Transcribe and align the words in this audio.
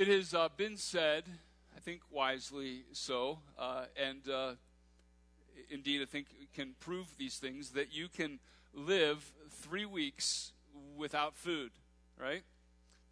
It 0.00 0.08
has 0.08 0.32
uh, 0.32 0.48
been 0.56 0.78
said, 0.78 1.24
I 1.76 1.80
think 1.80 2.00
wisely 2.10 2.84
so, 2.92 3.40
uh, 3.58 3.84
and 4.02 4.26
uh, 4.30 4.52
indeed 5.68 6.00
I 6.00 6.06
think 6.06 6.28
can 6.54 6.74
prove 6.80 7.18
these 7.18 7.36
things, 7.36 7.72
that 7.72 7.92
you 7.92 8.08
can 8.08 8.38
live 8.72 9.30
three 9.50 9.84
weeks 9.84 10.52
without 10.96 11.36
food, 11.36 11.72
right? 12.18 12.44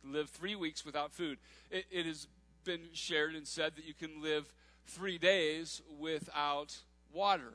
Live 0.02 0.30
three 0.30 0.54
weeks 0.56 0.82
without 0.86 1.12
food. 1.12 1.36
It, 1.70 1.84
it 1.90 2.06
has 2.06 2.26
been 2.64 2.84
shared 2.94 3.34
and 3.34 3.46
said 3.46 3.76
that 3.76 3.84
you 3.84 3.92
can 3.92 4.22
live 4.22 4.50
three 4.86 5.18
days 5.18 5.82
without 6.00 6.74
water. 7.12 7.52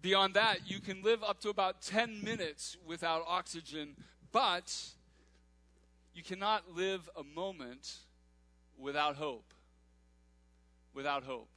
Beyond 0.00 0.32
that, 0.32 0.60
you 0.64 0.80
can 0.80 1.02
live 1.02 1.22
up 1.22 1.38
to 1.40 1.50
about 1.50 1.82
10 1.82 2.24
minutes 2.24 2.78
without 2.86 3.24
oxygen, 3.28 3.94
but 4.32 4.74
you 6.14 6.22
cannot 6.22 6.74
live 6.74 7.08
a 7.16 7.22
moment 7.22 7.98
without 8.78 9.16
hope. 9.16 9.52
Without 10.94 11.24
hope. 11.24 11.48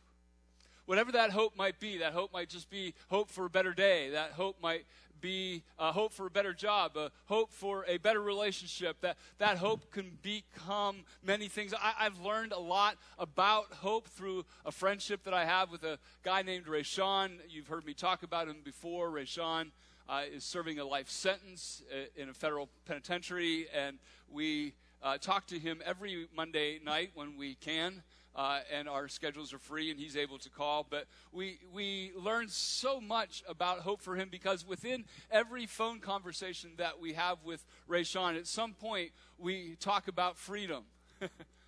Whatever 0.86 1.14
that 1.14 1.32
hope 1.32 1.55
might 1.55 1.80
be, 1.80 2.00
that 2.00 2.14
hope 2.14 2.34
might 2.34 2.50
just 2.50 2.70
be 2.70 2.94
hope 3.09 3.30
for 3.30 3.45
a 3.45 3.50
better 3.50 3.73
day. 3.73 4.09
That 4.09 4.31
hope 4.31 4.58
might 4.62 4.86
be 5.22 5.64
a 5.80 5.94
hope 5.94 6.12
for 6.12 6.28
a 6.28 6.30
better 6.30 6.54
job, 6.54 6.98
a 6.98 7.09
hope 7.26 7.54
for 7.54 7.86
a 7.88 7.98
better 7.98 8.22
relationship. 8.22 9.00
That, 9.00 9.18
that 9.38 9.58
hope 9.58 9.90
can 9.92 10.18
become 10.22 11.06
many 11.23 11.48
things. 11.48 11.73
I, 11.73 12.04
have 12.04 12.20
learned 12.20 12.52
a 12.52 12.59
lot 12.59 12.98
about 13.17 13.72
hope 13.72 14.09
through 14.09 14.44
a 14.66 14.72
friendship 14.72 15.23
that 15.23 15.34
I 15.34 15.45
have 15.45 15.72
with 15.72 15.84
a 15.86 15.98
guy 16.23 16.42
named 16.42 16.67
Ray 16.67 16.84
Sean. 16.84 17.40
You've 17.50 17.67
heard 17.67 17.86
me 17.86 17.94
talk 17.94 18.23
about 18.23 18.50
him 18.50 18.58
before. 18.66 19.09
Ray 19.09 19.23
Sean 19.23 19.72
uh, 20.10 20.22
is 20.34 20.44
serving 20.44 20.80
a 20.80 20.86
life 20.86 21.10
sentence 21.10 21.82
uh, 21.92 22.22
in 22.22 22.30
a 22.30 22.34
federal 22.34 22.70
penitentiary, 22.86 23.68
and 23.74 23.98
we 24.32 24.74
uh, 25.02 25.18
talk 25.18 25.48
to 25.48 25.60
him 25.60 25.82
every 25.86 26.28
Monday 26.36 26.80
night 26.84 27.12
when 27.14 27.38
we 27.38 27.56
can 27.56 28.04
uh, 28.36 28.60
and 28.72 28.90
our 28.90 29.08
schedules 29.08 29.54
are 29.54 29.60
free 29.60 29.92
and 29.92 30.00
he's 30.00 30.18
able 30.18 30.38
to 30.40 30.50
call. 30.50 30.86
But 30.90 31.06
we, 31.32 31.60
we 31.73 32.12
learn 32.16 32.48
so 32.50 33.00
much 33.00 33.44
about 33.48 33.80
hope 33.80 34.02
for 34.02 34.16
him 34.16 34.30
because 34.32 34.68
within 34.68 35.06
every 35.32 35.66
phone 35.66 36.00
conversation 36.00 36.72
that 36.78 37.00
we 37.00 37.14
have 37.14 37.38
with 37.44 37.64
Ray 37.88 38.02
at 38.02 38.48
some 38.48 38.73
point 38.73 39.12
we 39.38 39.76
talk 39.80 40.08
about 40.08 40.38
freedom. 40.38 40.84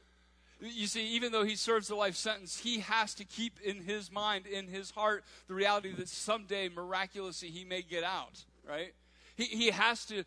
You 0.61 0.87
see, 0.87 1.07
even 1.15 1.31
though 1.31 1.43
he 1.43 1.55
serves 1.55 1.89
a 1.89 1.95
life 1.95 2.15
sentence, 2.15 2.59
he 2.59 2.79
has 2.79 3.13
to 3.15 3.25
keep 3.25 3.59
in 3.61 3.81
his 3.81 4.11
mind, 4.11 4.47
in 4.47 4.67
his 4.67 4.91
heart, 4.91 5.23
the 5.47 5.53
reality 5.53 5.93
that 5.93 6.07
someday, 6.07 6.69
miraculously, 6.69 7.49
he 7.49 7.65
may 7.65 7.81
get 7.81 8.03
out, 8.03 8.43
right? 8.67 8.93
He, 9.35 9.43
he 9.45 9.69
has 9.71 10.05
to 10.05 10.23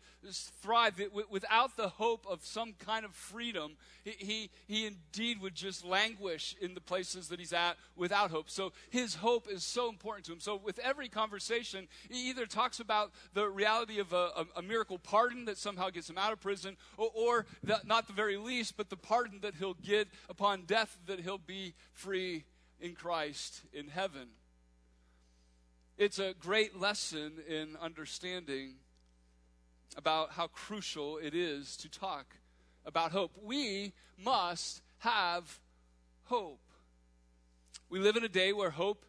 thrive. 0.61 1.01
Without 1.29 1.75
the 1.77 1.89
hope 1.89 2.25
of 2.29 2.45
some 2.45 2.73
kind 2.73 3.05
of 3.05 3.11
freedom, 3.13 3.75
he, 4.03 4.11
he, 4.11 4.49
he 4.67 4.85
indeed 4.85 5.41
would 5.41 5.55
just 5.55 5.83
languish 5.83 6.55
in 6.61 6.75
the 6.75 6.81
places 6.81 7.29
that 7.29 7.39
he's 7.39 7.53
at 7.53 7.77
without 7.95 8.31
hope. 8.31 8.49
So 8.49 8.71
his 8.89 9.15
hope 9.15 9.47
is 9.49 9.63
so 9.63 9.89
important 9.89 10.25
to 10.25 10.33
him. 10.33 10.39
So 10.39 10.55
with 10.63 10.79
every 10.79 11.09
conversation, 11.09 11.87
he 12.09 12.29
either 12.29 12.45
talks 12.45 12.79
about 12.79 13.11
the 13.33 13.49
reality 13.49 13.99
of 13.99 14.13
a, 14.13 14.29
a, 14.37 14.45
a 14.57 14.61
miracle 14.61 14.99
pardon 14.99 15.45
that 15.45 15.57
somehow 15.57 15.89
gets 15.89 16.09
him 16.09 16.17
out 16.17 16.31
of 16.31 16.39
prison, 16.39 16.77
or, 16.97 17.09
or 17.13 17.45
the, 17.63 17.81
not 17.85 18.07
the 18.07 18.13
very 18.13 18.37
least, 18.37 18.77
but 18.77 18.89
the 18.89 18.97
pardon 18.97 19.39
that 19.41 19.55
he'll 19.55 19.73
get 19.73 20.07
upon 20.29 20.63
death, 20.63 20.97
that 21.07 21.19
he'll 21.19 21.37
be 21.37 21.73
free 21.93 22.45
in 22.79 22.93
Christ 22.93 23.61
in 23.73 23.87
heaven. 23.87 24.27
It's 25.97 26.19
a 26.19 26.33
great 26.39 26.79
lesson 26.79 27.33
in 27.47 27.75
understanding 27.81 28.75
about 29.97 30.31
how 30.31 30.47
crucial 30.47 31.17
it 31.17 31.33
is 31.33 31.77
to 31.77 31.89
talk 31.89 32.35
about 32.85 33.11
hope. 33.11 33.31
We 33.41 33.93
must 34.17 34.81
have 34.99 35.59
hope. 36.25 36.61
We 37.89 37.99
live 37.99 38.15
in 38.15 38.23
a 38.23 38.29
day 38.29 38.53
where 38.53 38.69
hope 38.69 39.05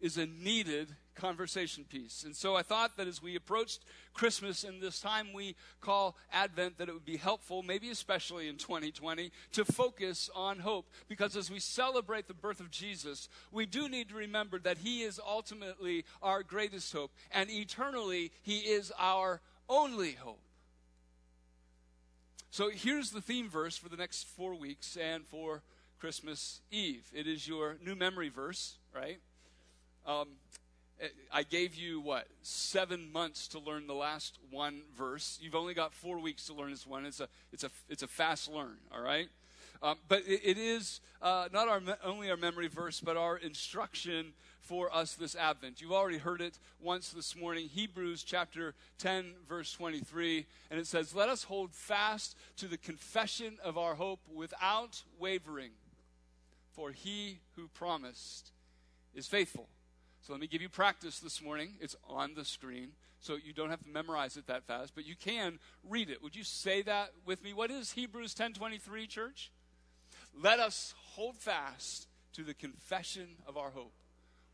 is 0.00 0.16
a 0.18 0.26
needed 0.26 0.94
conversation 1.14 1.84
piece. 1.84 2.24
And 2.24 2.36
so 2.36 2.54
I 2.54 2.62
thought 2.62 2.96
that 2.96 3.08
as 3.08 3.22
we 3.22 3.36
approached 3.36 3.84
Christmas 4.12 4.64
and 4.64 4.80
this 4.80 5.00
time 5.00 5.32
we 5.32 5.56
call 5.80 6.16
Advent, 6.30 6.78
that 6.78 6.88
it 6.88 6.92
would 6.92 7.04
be 7.04 7.16
helpful, 7.16 7.62
maybe 7.62 7.90
especially 7.90 8.48
in 8.48 8.56
2020, 8.56 9.32
to 9.52 9.64
focus 9.64 10.30
on 10.34 10.58
hope. 10.58 10.90
Because 11.08 11.36
as 11.36 11.50
we 11.50 11.58
celebrate 11.58 12.28
the 12.28 12.34
birth 12.34 12.60
of 12.60 12.70
Jesus, 12.70 13.28
we 13.50 13.66
do 13.66 13.88
need 13.88 14.10
to 14.10 14.14
remember 14.14 14.58
that 14.60 14.78
He 14.78 15.02
is 15.02 15.18
ultimately 15.26 16.04
our 16.22 16.42
greatest 16.42 16.92
hope, 16.92 17.12
and 17.32 17.50
eternally 17.50 18.30
He 18.42 18.58
is 18.58 18.92
our 18.98 19.40
only 19.68 20.12
hope. 20.12 20.40
So 22.50 22.70
here's 22.70 23.10
the 23.10 23.20
theme 23.20 23.48
verse 23.48 23.76
for 23.76 23.88
the 23.88 23.96
next 23.96 24.26
four 24.26 24.54
weeks 24.54 24.96
and 24.96 25.26
for 25.26 25.62
Christmas 25.98 26.60
Eve. 26.70 27.06
It 27.14 27.26
is 27.26 27.46
your 27.46 27.76
new 27.84 27.94
memory 27.94 28.28
verse, 28.28 28.76
right? 28.94 29.18
Um, 30.06 30.28
I 31.32 31.42
gave 31.42 31.74
you 31.74 32.00
what 32.00 32.28
seven 32.42 33.12
months 33.12 33.48
to 33.48 33.58
learn 33.58 33.86
the 33.86 33.94
last 33.94 34.38
one 34.50 34.82
verse. 34.96 35.38
You've 35.42 35.54
only 35.54 35.74
got 35.74 35.92
four 35.92 36.18
weeks 36.18 36.46
to 36.46 36.54
learn 36.54 36.70
this 36.70 36.86
one. 36.86 37.04
It's 37.04 37.20
a 37.20 37.28
it's 37.52 37.64
a 37.64 37.70
it's 37.88 38.02
a 38.02 38.06
fast 38.06 38.50
learn. 38.50 38.78
All 38.90 39.02
right. 39.02 39.28
Um, 39.82 39.96
but 40.08 40.20
it, 40.26 40.40
it 40.44 40.58
is 40.58 41.00
uh, 41.22 41.48
not 41.52 41.68
our, 41.68 41.80
only 42.04 42.30
our 42.30 42.36
memory 42.36 42.68
verse, 42.68 43.00
but 43.00 43.16
our 43.16 43.36
instruction 43.36 44.32
for 44.66 44.94
us 44.94 45.14
this 45.14 45.36
Advent. 45.36 45.80
You've 45.80 45.92
already 45.92 46.18
heard 46.18 46.40
it 46.40 46.58
once 46.80 47.10
this 47.10 47.36
morning, 47.36 47.68
Hebrews 47.68 48.24
chapter 48.24 48.74
10, 48.98 49.34
verse 49.48 49.72
23, 49.72 50.44
and 50.70 50.80
it 50.80 50.86
says, 50.86 51.14
Let 51.14 51.28
us 51.28 51.44
hold 51.44 51.72
fast 51.72 52.36
to 52.56 52.66
the 52.66 52.76
confession 52.76 53.58
of 53.62 53.78
our 53.78 53.94
hope 53.94 54.20
without 54.32 55.02
wavering, 55.18 55.70
for 56.72 56.90
he 56.90 57.38
who 57.54 57.68
promised 57.68 58.50
is 59.14 59.28
faithful. 59.28 59.68
So 60.26 60.32
let 60.32 60.40
me 60.40 60.48
give 60.48 60.62
you 60.62 60.68
practice 60.68 61.20
this 61.20 61.40
morning. 61.40 61.74
It's 61.80 61.94
on 62.08 62.34
the 62.34 62.44
screen, 62.44 62.88
so 63.20 63.36
you 63.36 63.52
don't 63.52 63.70
have 63.70 63.84
to 63.84 63.88
memorize 63.88 64.36
it 64.36 64.48
that 64.48 64.64
fast, 64.64 64.96
but 64.96 65.06
you 65.06 65.14
can 65.14 65.60
read 65.88 66.10
it. 66.10 66.20
Would 66.20 66.34
you 66.34 66.42
say 66.42 66.82
that 66.82 67.12
with 67.24 67.44
me? 67.44 67.52
What 67.52 67.70
is 67.70 67.92
Hebrews 67.92 68.34
10:23, 68.34 69.06
church? 69.06 69.52
Let 70.40 70.60
us 70.60 70.94
hold 71.12 71.36
fast 71.36 72.08
to 72.34 72.42
the 72.42 72.54
confession 72.54 73.28
of 73.46 73.56
our 73.56 73.70
hope 73.70 73.94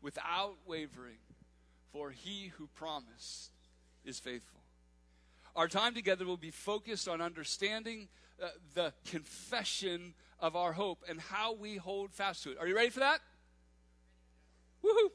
without 0.01 0.55
wavering, 0.65 1.17
for 1.91 2.11
he 2.11 2.51
who 2.57 2.67
promised 2.67 3.51
is 4.05 4.19
faithful. 4.19 4.61
Our 5.55 5.67
time 5.67 5.93
together 5.93 6.25
will 6.25 6.37
be 6.37 6.51
focused 6.51 7.07
on 7.07 7.21
understanding 7.21 8.07
uh, 8.41 8.47
the 8.73 8.93
confession 9.05 10.13
of 10.39 10.55
our 10.55 10.73
hope 10.73 11.03
and 11.07 11.19
how 11.19 11.53
we 11.53 11.75
hold 11.75 12.11
fast 12.11 12.43
to 12.43 12.51
it. 12.51 12.57
Are 12.59 12.67
you 12.67 12.75
ready 12.75 12.89
for 12.89 13.01
that? 13.01 13.19
Woohoo! 14.83 15.09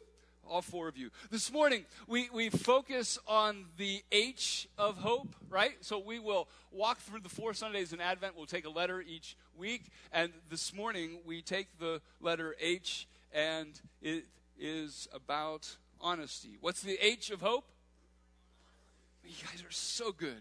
All 0.48 0.62
four 0.62 0.88
of 0.88 0.96
you. 0.96 1.10
This 1.30 1.52
morning, 1.52 1.84
we, 2.06 2.28
we 2.32 2.50
focus 2.50 3.18
on 3.26 3.66
the 3.76 4.02
H 4.10 4.68
of 4.78 4.98
hope, 4.98 5.28
right? 5.48 5.76
So 5.80 5.98
we 5.98 6.18
will 6.18 6.48
walk 6.72 6.98
through 6.98 7.20
the 7.20 7.28
four 7.28 7.54
Sundays 7.54 7.92
in 7.92 8.00
Advent. 8.00 8.36
We'll 8.36 8.46
take 8.46 8.66
a 8.66 8.70
letter 8.70 9.02
each 9.06 9.36
week. 9.56 9.84
And 10.12 10.32
this 10.50 10.74
morning, 10.74 11.18
we 11.26 11.42
take 11.42 11.78
the 11.78 12.00
letter 12.20 12.56
H, 12.60 13.06
and 13.32 13.80
it 14.02 14.24
is 14.58 15.08
about 15.12 15.76
honesty. 16.00 16.56
What's 16.60 16.82
the 16.82 16.98
H 17.00 17.30
of 17.30 17.40
hope? 17.40 17.64
You 19.24 19.34
guys 19.50 19.62
are 19.62 19.70
so 19.70 20.12
good. 20.12 20.40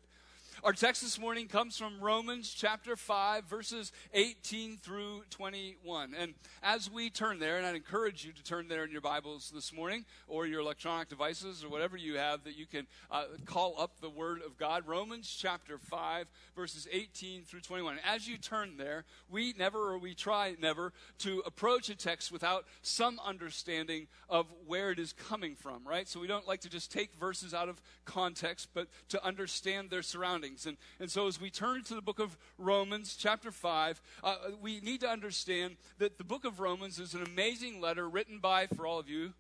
Our 0.64 0.74
text 0.74 1.04
this 1.04 1.20
morning 1.20 1.48
comes 1.48 1.78
from 1.78 2.00
Romans 2.02 2.52
chapter 2.52 2.96
5, 2.96 3.44
verses 3.44 3.92
18 4.16 4.78
through 4.78 5.22
21. 5.30 6.16
And 6.18 6.34
as 6.64 6.90
we 6.90 7.12
turn 7.12 7.38
there, 7.38 7.58
and 7.58 7.66
I'd 7.66 7.76
encourage 7.76 8.26
you 8.26 8.32
to 8.32 8.44
turn 8.44 8.68
there 8.68 8.84
in 8.84 8.90
your 8.90 9.02
Bibles 9.02 9.52
this 9.54 9.72
morning 9.72 10.04
or 10.28 10.48
your 10.48 10.62
electronic 10.62 11.10
devices 11.10 11.64
or 11.64 11.70
whatever 11.70 11.96
you 11.96 12.18
have 12.18 12.44
that 12.46 12.58
you 12.58 12.66
can 12.66 12.88
uh, 13.12 13.26
call 13.46 13.76
up 13.80 14.02
the 14.02 14.10
Word 14.10 14.42
of 14.44 14.58
God. 14.58 14.88
Romans 14.88 15.30
chapter 15.40 15.78
5, 15.78 16.26
verses 16.56 16.88
18 16.92 17.44
through 17.44 17.62
21. 17.62 18.00
As 18.04 18.28
you 18.28 18.38
turn 18.38 18.78
there, 18.78 19.06
we 19.30 19.54
never 19.60 19.92
or 19.92 20.00
we 20.00 20.16
try 20.16 20.56
never 20.60 20.92
to 21.20 21.44
approach 21.46 21.90
a 21.90 21.96
text 21.96 22.32
without 22.32 22.66
some 22.82 23.20
understanding 23.24 24.08
of 24.28 24.48
where 24.66 24.90
it 24.90 24.98
is 24.98 25.14
coming 25.14 25.56
from, 25.56 25.88
right? 25.88 26.08
So 26.08 26.20
we 26.20 26.28
don't 26.28 26.48
like 26.48 26.62
to 26.62 26.70
just 26.70 26.92
take 26.92 27.14
verses 27.20 27.54
out 27.54 27.70
of 27.70 27.80
context, 28.06 28.70
but 28.74 28.88
to 29.10 29.24
understand 29.24 29.92
their 29.92 30.02
surroundings. 30.02 30.47
And, 30.66 30.78
and 31.00 31.12
so 31.12 31.28
as 31.28 31.40
we 31.40 31.50
turn 31.50 31.84
to 31.84 31.96
the 31.96 32.02
book 32.02 32.20
of 32.20 32.38
Romans, 32.58 33.16
chapter 33.18 33.52
5, 33.52 34.02
uh, 34.24 34.36
we 34.62 34.80
need 34.80 35.02
to 35.02 35.10
understand 35.10 35.78
that 35.98 36.18
the 36.18 36.24
book 36.24 36.46
of 36.46 36.60
Romans 36.60 37.00
is 37.00 37.14
an 37.14 37.24
amazing 37.24 37.82
letter 37.82 38.08
written 38.08 38.40
by, 38.40 38.68
for 38.68 38.86
all 38.86 39.00
of 39.00 39.10
you, 39.10 39.34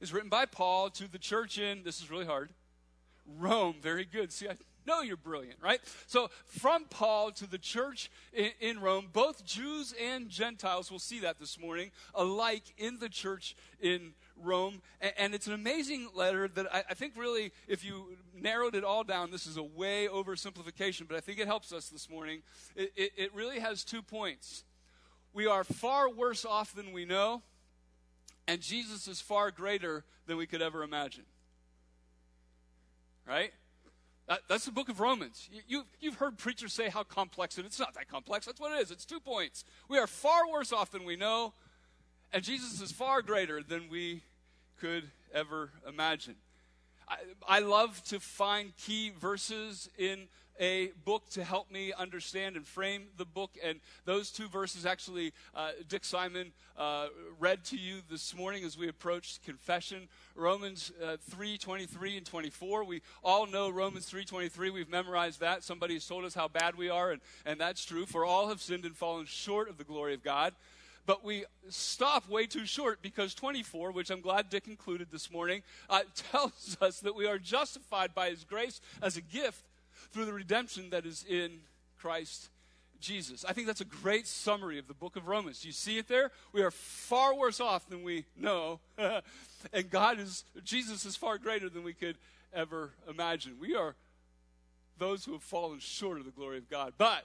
is 0.00 0.12
written 0.12 0.30
by 0.30 0.46
Paul 0.46 0.90
to 0.90 1.10
the 1.10 1.18
church 1.18 1.58
in, 1.58 1.82
this 1.82 2.00
is 2.00 2.10
really 2.10 2.26
hard, 2.26 2.50
Rome. 3.38 3.76
Very 3.80 4.04
good. 4.04 4.32
See, 4.32 4.48
I 4.48 4.56
know 4.90 5.02
you're 5.02 5.16
brilliant, 5.16 5.58
right? 5.62 5.80
So, 6.06 6.30
from 6.46 6.84
Paul 6.86 7.30
to 7.32 7.46
the 7.48 7.58
church 7.58 8.10
in, 8.32 8.50
in 8.60 8.80
Rome, 8.80 9.08
both 9.12 9.44
Jews 9.44 9.94
and 10.02 10.28
Gentiles 10.28 10.90
will 10.90 10.98
see 10.98 11.20
that 11.20 11.38
this 11.38 11.58
morning, 11.58 11.92
alike 12.14 12.64
in 12.76 12.98
the 12.98 13.08
church 13.08 13.54
in 13.80 14.12
Rome. 14.36 14.82
And, 15.00 15.12
and 15.16 15.34
it's 15.34 15.46
an 15.46 15.54
amazing 15.54 16.08
letter 16.14 16.48
that 16.48 16.74
I, 16.74 16.82
I, 16.90 16.94
think 16.94 17.14
really, 17.16 17.52
if 17.68 17.84
you 17.84 18.16
narrowed 18.34 18.74
it 18.74 18.84
all 18.84 19.04
down, 19.04 19.30
this 19.30 19.46
is 19.46 19.56
a 19.56 19.62
way 19.62 20.08
oversimplification, 20.08 21.06
but 21.06 21.16
I 21.16 21.20
think 21.20 21.38
it 21.38 21.46
helps 21.46 21.72
us 21.72 21.88
this 21.88 22.10
morning. 22.10 22.42
It, 22.74 22.92
it, 22.96 23.12
it 23.16 23.34
really 23.34 23.60
has 23.60 23.84
two 23.84 24.02
points. 24.02 24.64
We 25.32 25.46
are 25.46 25.62
far 25.62 26.10
worse 26.10 26.44
off 26.44 26.74
than 26.74 26.92
we 26.92 27.04
know, 27.04 27.42
and 28.48 28.60
Jesus 28.60 29.06
is 29.06 29.20
far 29.20 29.52
greater 29.52 30.04
than 30.26 30.36
we 30.36 30.46
could 30.46 30.62
ever 30.62 30.82
imagine. 30.82 31.24
Right? 33.24 33.52
That, 34.30 34.42
that's 34.46 34.64
the 34.64 34.70
book 34.70 34.88
of 34.88 35.00
Romans. 35.00 35.50
You, 35.66 35.82
you, 35.98 36.10
have 36.10 36.20
heard 36.20 36.38
preachers 36.38 36.72
say 36.72 36.88
how 36.88 37.02
complex 37.02 37.58
it 37.58 37.62
is. 37.62 37.66
It's 37.66 37.80
not 37.80 37.94
that 37.94 38.08
complex. 38.08 38.46
That's 38.46 38.60
what 38.60 38.70
it 38.70 38.80
is. 38.80 38.92
It's 38.92 39.04
two 39.04 39.18
points. 39.18 39.64
We 39.88 39.98
are 39.98 40.06
far 40.06 40.48
worse 40.48 40.72
off 40.72 40.92
than 40.92 41.02
we 41.02 41.16
know, 41.16 41.52
and 42.32 42.44
Jesus 42.44 42.80
is 42.80 42.92
far 42.92 43.22
greater 43.22 43.60
than 43.60 43.88
we 43.90 44.22
could 44.80 45.10
ever 45.34 45.72
imagine. 45.86 46.36
I, 47.08 47.16
I 47.48 47.58
love 47.58 48.04
to 48.04 48.20
find 48.20 48.72
key 48.76 49.10
verses 49.10 49.90
in 49.98 50.28
a 50.58 50.88
book 51.04 51.28
to 51.30 51.44
help 51.44 51.70
me 51.70 51.92
understand 51.96 52.56
and 52.56 52.66
frame 52.66 53.04
the 53.16 53.24
book. 53.24 53.52
And 53.62 53.80
those 54.04 54.30
two 54.30 54.48
verses, 54.48 54.84
actually, 54.84 55.32
uh, 55.54 55.70
Dick 55.88 56.04
Simon 56.04 56.52
uh, 56.76 57.08
read 57.38 57.64
to 57.66 57.76
you 57.76 58.00
this 58.10 58.34
morning 58.34 58.64
as 58.64 58.76
we 58.76 58.88
approached 58.88 59.44
confession. 59.44 60.08
Romans 60.34 60.92
uh, 61.02 61.16
3 61.30 61.58
23 61.58 62.16
and 62.18 62.26
24. 62.26 62.84
We 62.84 63.02
all 63.22 63.46
know 63.46 63.70
Romans 63.70 64.06
3 64.06 64.24
23. 64.24 64.70
We've 64.70 64.88
memorized 64.88 65.40
that. 65.40 65.62
Somebody 65.62 65.94
has 65.94 66.06
told 66.06 66.24
us 66.24 66.34
how 66.34 66.48
bad 66.48 66.76
we 66.76 66.88
are, 66.88 67.10
and, 67.10 67.20
and 67.46 67.60
that's 67.60 67.84
true. 67.84 68.06
For 68.06 68.24
all 68.24 68.48
have 68.48 68.60
sinned 68.60 68.84
and 68.84 68.96
fallen 68.96 69.26
short 69.26 69.68
of 69.68 69.78
the 69.78 69.84
glory 69.84 70.14
of 70.14 70.22
God. 70.22 70.54
But 71.06 71.24
we 71.24 71.44
stop 71.68 72.28
way 72.28 72.46
too 72.46 72.66
short 72.66 73.02
because 73.02 73.34
24, 73.34 73.90
which 73.92 74.10
I'm 74.10 74.20
glad 74.20 74.50
Dick 74.50 74.68
included 74.68 75.08
this 75.10 75.30
morning, 75.30 75.62
uh, 75.88 76.02
tells 76.14 76.76
us 76.80 77.00
that 77.00 77.14
we 77.14 77.26
are 77.26 77.38
justified 77.38 78.14
by 78.14 78.30
His 78.30 78.44
grace 78.44 78.80
as 79.02 79.16
a 79.16 79.20
gift 79.20 79.64
through 80.12 80.26
the 80.26 80.32
redemption 80.32 80.90
that 80.90 81.06
is 81.06 81.24
in 81.28 81.60
Christ 81.98 82.48
Jesus. 83.00 83.44
I 83.48 83.52
think 83.52 83.66
that's 83.66 83.80
a 83.80 83.86
great 83.86 84.26
summary 84.26 84.78
of 84.78 84.86
the 84.86 84.94
book 84.94 85.16
of 85.16 85.26
Romans. 85.26 85.64
You 85.64 85.72
see 85.72 85.98
it 85.98 86.06
there? 86.06 86.30
We 86.52 86.62
are 86.62 86.70
far 86.70 87.34
worse 87.34 87.60
off 87.60 87.88
than 87.88 88.02
we 88.02 88.26
know. 88.36 88.80
and 89.72 89.90
God 89.90 90.20
is, 90.20 90.44
Jesus 90.64 91.04
is 91.04 91.16
far 91.16 91.38
greater 91.38 91.68
than 91.68 91.82
we 91.82 91.94
could 91.94 92.16
ever 92.52 92.90
imagine. 93.08 93.56
We 93.58 93.74
are 93.74 93.94
those 94.98 95.24
who 95.24 95.32
have 95.32 95.42
fallen 95.42 95.78
short 95.78 96.18
of 96.18 96.26
the 96.26 96.30
glory 96.30 96.58
of 96.58 96.68
God. 96.68 96.92
But 96.98 97.24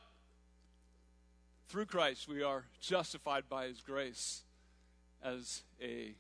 through 1.68 1.86
Christ, 1.86 2.28
we 2.28 2.42
are 2.42 2.64
justified 2.80 3.44
by 3.50 3.68
his 3.68 3.82
grace 3.82 4.44
as 5.24 5.64
a 5.82 6.14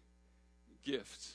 gift. 0.83 1.27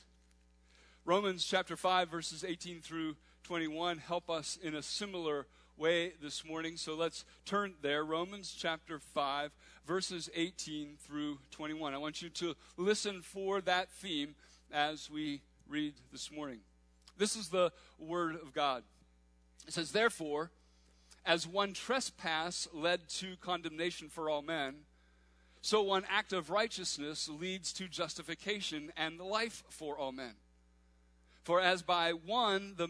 Romans 1.05 1.43
chapter 1.43 1.75
5, 1.75 2.09
verses 2.09 2.43
18 2.43 2.81
through 2.81 3.15
21 3.43 3.97
help 3.97 4.29
us 4.29 4.57
in 4.61 4.75
a 4.75 4.83
similar 4.83 5.47
way 5.77 6.13
this 6.21 6.45
morning. 6.45 6.77
So 6.77 6.95
let's 6.95 7.25
turn 7.45 7.73
there. 7.81 8.03
Romans 8.03 8.55
chapter 8.57 8.99
5, 8.99 9.51
verses 9.85 10.29
18 10.35 10.97
through 10.99 11.39
21. 11.51 11.93
I 11.93 11.97
want 11.97 12.21
you 12.21 12.29
to 12.29 12.55
listen 12.77 13.21
for 13.21 13.61
that 13.61 13.89
theme 13.89 14.35
as 14.71 15.09
we 15.09 15.41
read 15.67 15.95
this 16.11 16.31
morning. 16.31 16.59
This 17.17 17.35
is 17.35 17.49
the 17.49 17.71
Word 17.97 18.35
of 18.35 18.53
God. 18.53 18.83
It 19.67 19.73
says, 19.73 19.91
Therefore, 19.91 20.51
as 21.25 21.47
one 21.47 21.73
trespass 21.73 22.67
led 22.73 23.07
to 23.09 23.35
condemnation 23.41 24.07
for 24.07 24.29
all 24.29 24.41
men, 24.41 24.75
so 25.61 25.81
one 25.81 26.05
act 26.09 26.33
of 26.33 26.49
righteousness 26.49 27.29
leads 27.29 27.73
to 27.73 27.87
justification 27.87 28.91
and 28.97 29.19
life 29.19 29.63
for 29.69 29.97
all 29.97 30.11
men. 30.11 30.33
For 31.43 31.59
as 31.59 31.81
by 31.81 32.11
one, 32.11 32.73
the 32.77 32.89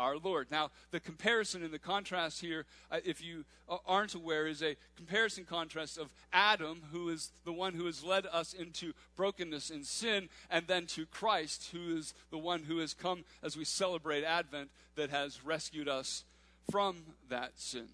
our 0.00 0.16
Lord. 0.16 0.48
Now, 0.50 0.70
the 0.90 0.98
comparison 0.98 1.62
and 1.62 1.72
the 1.72 1.78
contrast 1.78 2.40
here, 2.40 2.64
uh, 2.90 3.00
if 3.04 3.22
you 3.22 3.44
aren't 3.86 4.14
aware, 4.14 4.46
is 4.46 4.62
a 4.62 4.76
comparison 4.96 5.44
contrast 5.44 5.98
of 5.98 6.10
Adam, 6.32 6.82
who 6.90 7.10
is 7.10 7.30
the 7.44 7.52
one 7.52 7.74
who 7.74 7.86
has 7.86 8.02
led 8.02 8.26
us 8.26 8.54
into 8.54 8.92
brokenness 9.14 9.70
and 9.70 9.86
sin, 9.86 10.28
and 10.50 10.66
then 10.66 10.86
to 10.86 11.06
Christ, 11.06 11.68
who 11.72 11.96
is 11.96 12.14
the 12.30 12.38
one 12.38 12.62
who 12.64 12.78
has 12.78 12.94
come 12.94 13.24
as 13.42 13.56
we 13.56 13.64
celebrate 13.64 14.24
Advent 14.24 14.70
that 14.96 15.10
has 15.10 15.44
rescued 15.44 15.88
us 15.88 16.24
from 16.70 16.96
that 17.28 17.52
sin. 17.56 17.88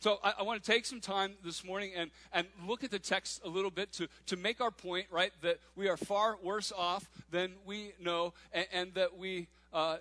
So 0.00 0.18
I, 0.22 0.34
I, 0.40 0.42
want 0.42 0.62
to 0.62 0.70
take 0.70 0.84
some 0.84 1.00
time 1.00 1.32
this 1.42 1.64
morning 1.64 1.92
and, 1.96 2.10
and 2.32 2.46
look 2.66 2.84
at 2.84 2.90
the 2.90 2.98
text 2.98 3.40
a 3.42 3.48
little 3.48 3.70
bit 3.70 3.90
to, 3.92 4.08
to 4.26 4.36
make 4.36 4.60
our 4.60 4.70
point, 4.70 5.06
right, 5.10 5.32
that 5.40 5.60
we 5.76 5.88
are 5.88 5.96
far 5.96 6.36
worse 6.42 6.72
off 6.76 7.08
than 7.30 7.52
we 7.64 7.92
know, 7.98 8.34
and, 8.52 8.66
and 8.70 8.94
that 8.94 9.16
we 9.16 9.46
uh, 9.72 9.96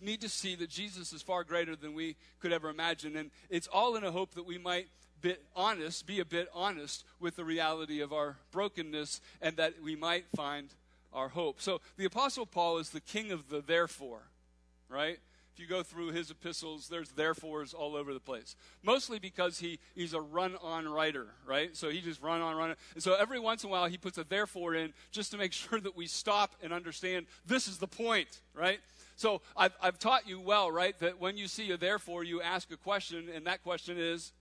need 0.00 0.20
to 0.20 0.28
see 0.28 0.54
that 0.54 0.70
Jesus 0.70 1.12
is 1.12 1.22
far 1.22 1.44
greater 1.44 1.76
than 1.76 1.94
we 1.94 2.16
could 2.40 2.52
ever 2.52 2.70
imagine. 2.70 3.16
And 3.16 3.30
it's 3.50 3.66
all 3.66 3.96
in 3.96 4.04
a 4.04 4.12
hope 4.12 4.34
that 4.34 4.46
we 4.46 4.58
might 4.58 4.86
be 5.20 5.36
honest, 5.54 6.06
be 6.06 6.20
a 6.20 6.24
bit 6.24 6.48
honest 6.52 7.04
with 7.20 7.36
the 7.36 7.44
reality 7.44 8.00
of 8.00 8.12
our 8.12 8.36
brokenness, 8.50 9.20
and 9.40 9.56
that 9.56 9.74
we 9.82 9.94
might 9.96 10.24
find 10.34 10.68
our 11.12 11.28
hope. 11.28 11.60
So 11.60 11.80
the 11.96 12.04
Apostle 12.04 12.46
Paul 12.46 12.78
is 12.78 12.90
the 12.90 13.00
king 13.00 13.30
of 13.30 13.48
the 13.48 13.60
therefore, 13.60 14.22
right? 14.88 15.18
If 15.54 15.60
you 15.60 15.66
go 15.66 15.82
through 15.82 16.12
his 16.12 16.30
epistles, 16.30 16.88
there's 16.88 17.10
therefores 17.10 17.74
all 17.74 17.94
over 17.94 18.14
the 18.14 18.20
place. 18.20 18.56
Mostly 18.82 19.18
because 19.18 19.58
he, 19.58 19.78
he's 19.94 20.14
a 20.14 20.20
run 20.20 20.56
on 20.62 20.88
writer, 20.88 21.26
right? 21.46 21.76
So 21.76 21.90
he 21.90 22.00
just 22.00 22.22
run 22.22 22.40
on, 22.40 22.56
run 22.56 22.70
on. 22.70 22.76
And 22.94 23.02
so 23.02 23.14
every 23.14 23.38
once 23.38 23.62
in 23.62 23.68
a 23.68 23.70
while 23.70 23.86
he 23.86 23.98
puts 23.98 24.16
a 24.16 24.24
therefore 24.24 24.74
in 24.74 24.94
just 25.10 25.30
to 25.32 25.36
make 25.36 25.52
sure 25.52 25.78
that 25.78 25.94
we 25.94 26.06
stop 26.06 26.54
and 26.62 26.72
understand 26.72 27.26
this 27.46 27.68
is 27.68 27.78
the 27.78 27.86
point, 27.86 28.40
right? 28.54 28.80
So 29.16 29.42
I've, 29.56 29.72
I've 29.82 29.98
taught 29.98 30.28
you 30.28 30.40
well, 30.40 30.70
right, 30.70 30.98
that 31.00 31.20
when 31.20 31.36
you 31.36 31.48
see 31.48 31.70
a 31.70 31.76
therefore, 31.76 32.24
you 32.24 32.40
ask 32.42 32.70
a 32.72 32.76
question, 32.76 33.28
and 33.34 33.46
that 33.46 33.62
question 33.62 33.96
is, 33.98 34.32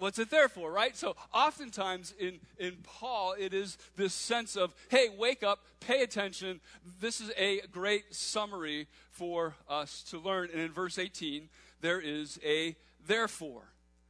what's 0.00 0.18
it 0.18 0.30
there 0.30 0.48
for, 0.48 0.72
right? 0.72 0.96
So 0.96 1.14
oftentimes 1.32 2.14
in, 2.18 2.40
in 2.58 2.78
Paul, 2.82 3.34
it 3.38 3.52
is 3.52 3.76
this 3.96 4.14
sense 4.14 4.56
of, 4.56 4.74
hey, 4.88 5.08
wake 5.16 5.42
up, 5.42 5.60
pay 5.80 6.02
attention. 6.02 6.60
This 7.00 7.20
is 7.20 7.30
a 7.36 7.60
great 7.70 8.14
summary 8.14 8.88
for 9.10 9.54
us 9.68 10.02
to 10.10 10.18
learn. 10.18 10.48
And 10.52 10.60
in 10.60 10.72
verse 10.72 10.98
18, 10.98 11.48
there 11.80 12.00
is 12.00 12.40
a 12.44 12.76
therefore. 13.06 13.62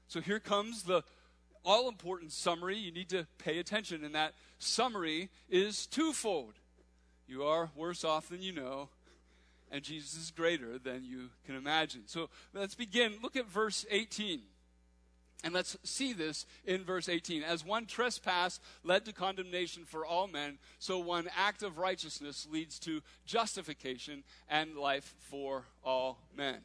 So 0.09 0.21
here 0.21 0.41
comes 0.41 0.85
the 0.85 1.03
all 1.65 1.89
important 1.89 2.33
summary. 2.33 2.77
You 2.77 2.93
need 2.93 3.11
to 3.11 3.27
pay 3.39 3.59
attention. 3.59 4.05
And 4.05 4.15
that 4.15 4.35
summary 4.59 5.29
is 5.49 5.87
twofold. 5.87 6.55
You 7.27 7.45
are 7.45 7.71
worse 7.77 8.05
off 8.05 8.29
than 8.29 8.43
you 8.43 8.53
know 8.53 8.89
and 9.71 9.83
Jesus 9.83 10.17
is 10.17 10.31
greater 10.31 10.79
than 10.79 11.05
you 11.05 11.31
can 11.47 11.55
imagine. 11.55 12.03
So 12.07 12.29
let's 12.53 12.75
begin. 12.75 13.15
Look 13.23 13.37
at 13.37 13.47
verse 13.47 13.87
18. 13.91 14.41
And 15.43 15.55
let's 15.55 15.77
see 15.85 16.13
this 16.13 16.45
in 16.67 16.85
verse 16.85 17.09
18. 17.09 17.43
As 17.43 17.65
one 17.65 17.87
trespass 17.87 18.61
led 18.85 19.07
to 19.07 19.13
condemnation 19.13 19.85
for 19.85 20.05
all 20.05 20.27
men, 20.27 20.59
so 20.79 20.99
one 20.99 21.29
act 21.37 21.63
of 21.63 21.79
righteousness 21.79 22.47
leads 22.51 22.79
to 22.81 23.01
justification 23.25 24.23
and 24.49 24.77
life 24.77 25.15
for 25.19 25.65
all 25.83 26.19
men. 26.37 26.59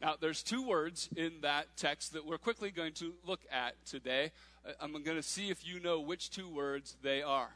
Now, 0.00 0.14
there's 0.20 0.42
two 0.42 0.66
words 0.66 1.08
in 1.16 1.40
that 1.42 1.76
text 1.76 2.12
that 2.12 2.24
we're 2.24 2.38
quickly 2.38 2.70
going 2.70 2.92
to 2.94 3.14
look 3.26 3.40
at 3.50 3.74
today. 3.84 4.30
Uh, 4.66 4.72
I'm 4.80 4.92
going 4.92 5.16
to 5.16 5.22
see 5.22 5.50
if 5.50 5.66
you 5.66 5.80
know 5.80 5.98
which 5.98 6.30
two 6.30 6.48
words 6.48 6.96
they 7.02 7.22
are. 7.22 7.50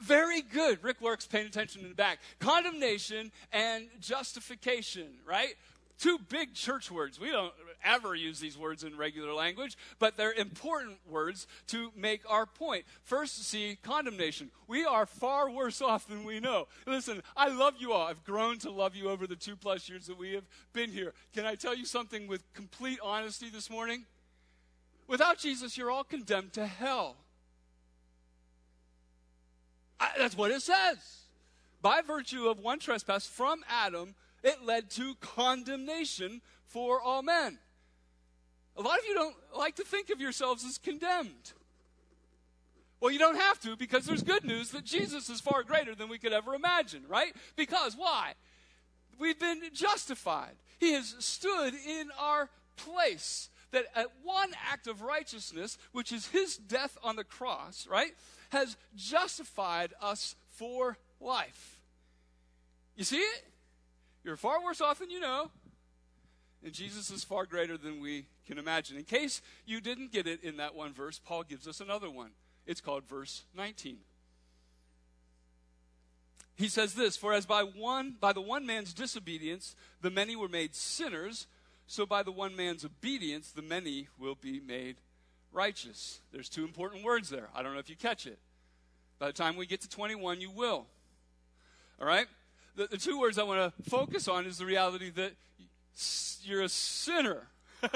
Very 0.00 0.42
good. 0.42 0.82
Rick 0.82 1.00
Works 1.00 1.26
paying 1.26 1.46
attention 1.46 1.82
in 1.82 1.88
the 1.88 1.94
back. 1.94 2.18
Condemnation 2.38 3.32
and 3.52 3.86
justification, 4.00 5.06
right? 5.26 5.54
Two 5.98 6.18
big 6.28 6.54
church 6.54 6.90
words. 6.90 7.18
We 7.18 7.30
don't 7.30 7.52
ever 7.84 8.14
use 8.14 8.38
these 8.38 8.56
words 8.56 8.84
in 8.84 8.96
regular 8.96 9.32
language, 9.32 9.76
but 9.98 10.16
they're 10.16 10.32
important 10.32 10.98
words 11.08 11.48
to 11.68 11.90
make 11.96 12.22
our 12.30 12.46
point. 12.46 12.84
First, 13.02 13.44
see 13.44 13.76
condemnation. 13.82 14.50
We 14.68 14.84
are 14.84 15.06
far 15.06 15.50
worse 15.50 15.82
off 15.82 16.06
than 16.06 16.24
we 16.24 16.38
know. 16.38 16.68
Listen, 16.86 17.22
I 17.36 17.48
love 17.48 17.74
you 17.78 17.92
all. 17.92 18.06
I've 18.06 18.24
grown 18.24 18.58
to 18.58 18.70
love 18.70 18.94
you 18.94 19.08
over 19.10 19.26
the 19.26 19.36
two 19.36 19.56
plus 19.56 19.88
years 19.88 20.06
that 20.06 20.18
we 20.18 20.34
have 20.34 20.44
been 20.72 20.90
here. 20.90 21.14
Can 21.34 21.44
I 21.44 21.56
tell 21.56 21.74
you 21.74 21.84
something 21.84 22.28
with 22.28 22.42
complete 22.54 23.00
honesty 23.02 23.50
this 23.50 23.68
morning? 23.68 24.04
Without 25.08 25.38
Jesus, 25.38 25.76
you're 25.76 25.90
all 25.90 26.04
condemned 26.04 26.52
to 26.52 26.66
hell. 26.66 27.16
I, 30.00 30.10
that's 30.18 30.36
what 30.36 30.50
it 30.50 30.62
says. 30.62 30.98
By 31.82 32.02
virtue 32.02 32.48
of 32.48 32.58
one 32.58 32.78
trespass 32.78 33.26
from 33.26 33.60
Adam, 33.68 34.14
it 34.42 34.64
led 34.64 34.90
to 34.90 35.14
condemnation 35.16 36.40
for 36.66 37.00
all 37.00 37.22
men. 37.22 37.58
A 38.76 38.82
lot 38.82 38.98
of 38.98 39.04
you 39.06 39.14
don't 39.14 39.36
like 39.56 39.76
to 39.76 39.84
think 39.84 40.10
of 40.10 40.20
yourselves 40.20 40.64
as 40.64 40.78
condemned. 40.78 41.52
Well, 43.00 43.12
you 43.12 43.18
don't 43.18 43.36
have 43.36 43.60
to 43.60 43.76
because 43.76 44.06
there's 44.06 44.22
good 44.22 44.44
news 44.44 44.70
that 44.70 44.84
Jesus 44.84 45.28
is 45.28 45.40
far 45.40 45.62
greater 45.62 45.94
than 45.94 46.08
we 46.08 46.18
could 46.18 46.32
ever 46.32 46.54
imagine, 46.54 47.02
right? 47.08 47.34
Because 47.56 47.94
why? 47.96 48.34
We've 49.18 49.38
been 49.38 49.62
justified. 49.72 50.54
He 50.78 50.92
has 50.92 51.14
stood 51.18 51.74
in 51.74 52.08
our 52.18 52.48
place. 52.76 53.50
That 53.70 53.84
at 53.94 54.06
one 54.22 54.50
act 54.72 54.86
of 54.86 55.02
righteousness, 55.02 55.76
which 55.92 56.12
is 56.12 56.28
his 56.28 56.56
death 56.56 56.96
on 57.02 57.16
the 57.16 57.24
cross, 57.24 57.86
right, 57.90 58.12
has 58.50 58.76
justified 58.96 59.92
us 60.00 60.34
for 60.48 60.96
life. 61.20 61.80
You 62.96 63.04
see 63.04 63.18
it? 63.18 63.44
You're 64.24 64.36
far 64.36 64.62
worse 64.62 64.80
off 64.80 64.98
than 64.98 65.10
you 65.10 65.20
know. 65.20 65.50
And 66.64 66.72
Jesus 66.72 67.10
is 67.10 67.22
far 67.22 67.46
greater 67.46 67.76
than 67.76 68.00
we 68.00 68.26
can 68.46 68.58
imagine. 68.58 68.96
In 68.96 69.04
case 69.04 69.40
you 69.64 69.80
didn't 69.80 70.12
get 70.12 70.26
it 70.26 70.42
in 70.42 70.56
that 70.56 70.74
one 70.74 70.92
verse, 70.92 71.20
Paul 71.24 71.44
gives 71.44 71.68
us 71.68 71.80
another 71.80 72.10
one. 72.10 72.30
It's 72.66 72.80
called 72.80 73.04
verse 73.04 73.44
19. 73.56 73.98
He 76.56 76.68
says 76.68 76.94
this, 76.94 77.16
for 77.16 77.32
as 77.32 77.46
by 77.46 77.62
one 77.62 78.16
by 78.18 78.32
the 78.32 78.40
one 78.40 78.66
man's 78.66 78.92
disobedience 78.92 79.76
the 80.02 80.10
many 80.10 80.34
were 80.34 80.48
made 80.48 80.74
sinners, 80.74 81.46
so 81.88 82.06
by 82.06 82.22
the 82.22 82.30
one 82.30 82.54
man's 82.54 82.84
obedience 82.84 83.50
the 83.50 83.62
many 83.62 84.06
will 84.18 84.36
be 84.36 84.60
made 84.60 84.96
righteous. 85.52 86.20
There's 86.30 86.48
two 86.48 86.62
important 86.62 87.02
words 87.02 87.30
there. 87.30 87.48
I 87.54 87.62
don't 87.62 87.72
know 87.72 87.80
if 87.80 87.90
you 87.90 87.96
catch 87.96 88.26
it. 88.26 88.38
By 89.18 89.26
the 89.26 89.32
time 89.32 89.56
we 89.56 89.66
get 89.66 89.80
to 89.80 89.88
21, 89.88 90.40
you 90.40 90.50
will. 90.50 90.86
All 92.00 92.06
right? 92.06 92.26
The, 92.76 92.86
the 92.86 92.98
two 92.98 93.18
words 93.18 93.38
I 93.38 93.42
want 93.42 93.74
to 93.74 93.90
focus 93.90 94.28
on 94.28 94.46
is 94.46 94.58
the 94.58 94.66
reality 94.66 95.10
that 95.10 95.32
you're 96.42 96.62
a 96.62 96.68
sinner. 96.68 97.48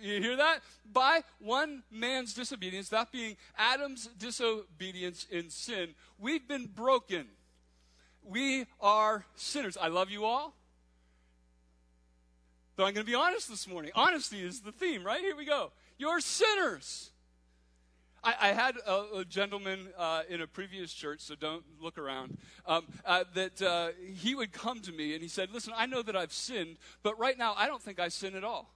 you 0.00 0.20
hear 0.20 0.36
that? 0.36 0.60
By 0.92 1.22
one 1.40 1.82
man's 1.90 2.34
disobedience, 2.34 2.90
that 2.90 3.10
being 3.10 3.36
Adam's 3.58 4.06
disobedience 4.18 5.26
in 5.30 5.50
sin, 5.50 5.94
we've 6.18 6.46
been 6.46 6.66
broken. 6.66 7.26
We 8.22 8.66
are 8.80 9.24
sinners. 9.36 9.76
I 9.80 9.88
love 9.88 10.10
you 10.10 10.24
all. 10.24 10.54
But 12.76 12.84
I'm 12.84 12.92
going 12.92 13.06
to 13.06 13.10
be 13.10 13.16
honest 13.16 13.48
this 13.48 13.66
morning. 13.66 13.90
Honesty 13.94 14.42
is 14.42 14.60
the 14.60 14.72
theme, 14.72 15.02
right? 15.02 15.20
Here 15.20 15.34
we 15.34 15.46
go. 15.46 15.72
You're 15.96 16.20
sinners. 16.20 17.10
I, 18.22 18.34
I 18.40 18.48
had 18.48 18.76
a, 18.86 19.18
a 19.18 19.24
gentleman 19.24 19.88
uh, 19.96 20.22
in 20.28 20.42
a 20.42 20.46
previous 20.46 20.92
church, 20.92 21.20
so 21.20 21.34
don't 21.34 21.64
look 21.80 21.96
around, 21.96 22.36
um, 22.66 22.84
uh, 23.06 23.24
that 23.34 23.62
uh, 23.62 23.88
he 24.16 24.34
would 24.34 24.52
come 24.52 24.80
to 24.80 24.92
me 24.92 25.14
and 25.14 25.22
he 25.22 25.28
said, 25.28 25.50
Listen, 25.52 25.72
I 25.74 25.86
know 25.86 26.02
that 26.02 26.16
I've 26.16 26.34
sinned, 26.34 26.76
but 27.02 27.18
right 27.18 27.38
now 27.38 27.54
I 27.56 27.66
don't 27.66 27.80
think 27.80 27.98
I 27.98 28.08
sin 28.08 28.34
at 28.34 28.44
all. 28.44 28.74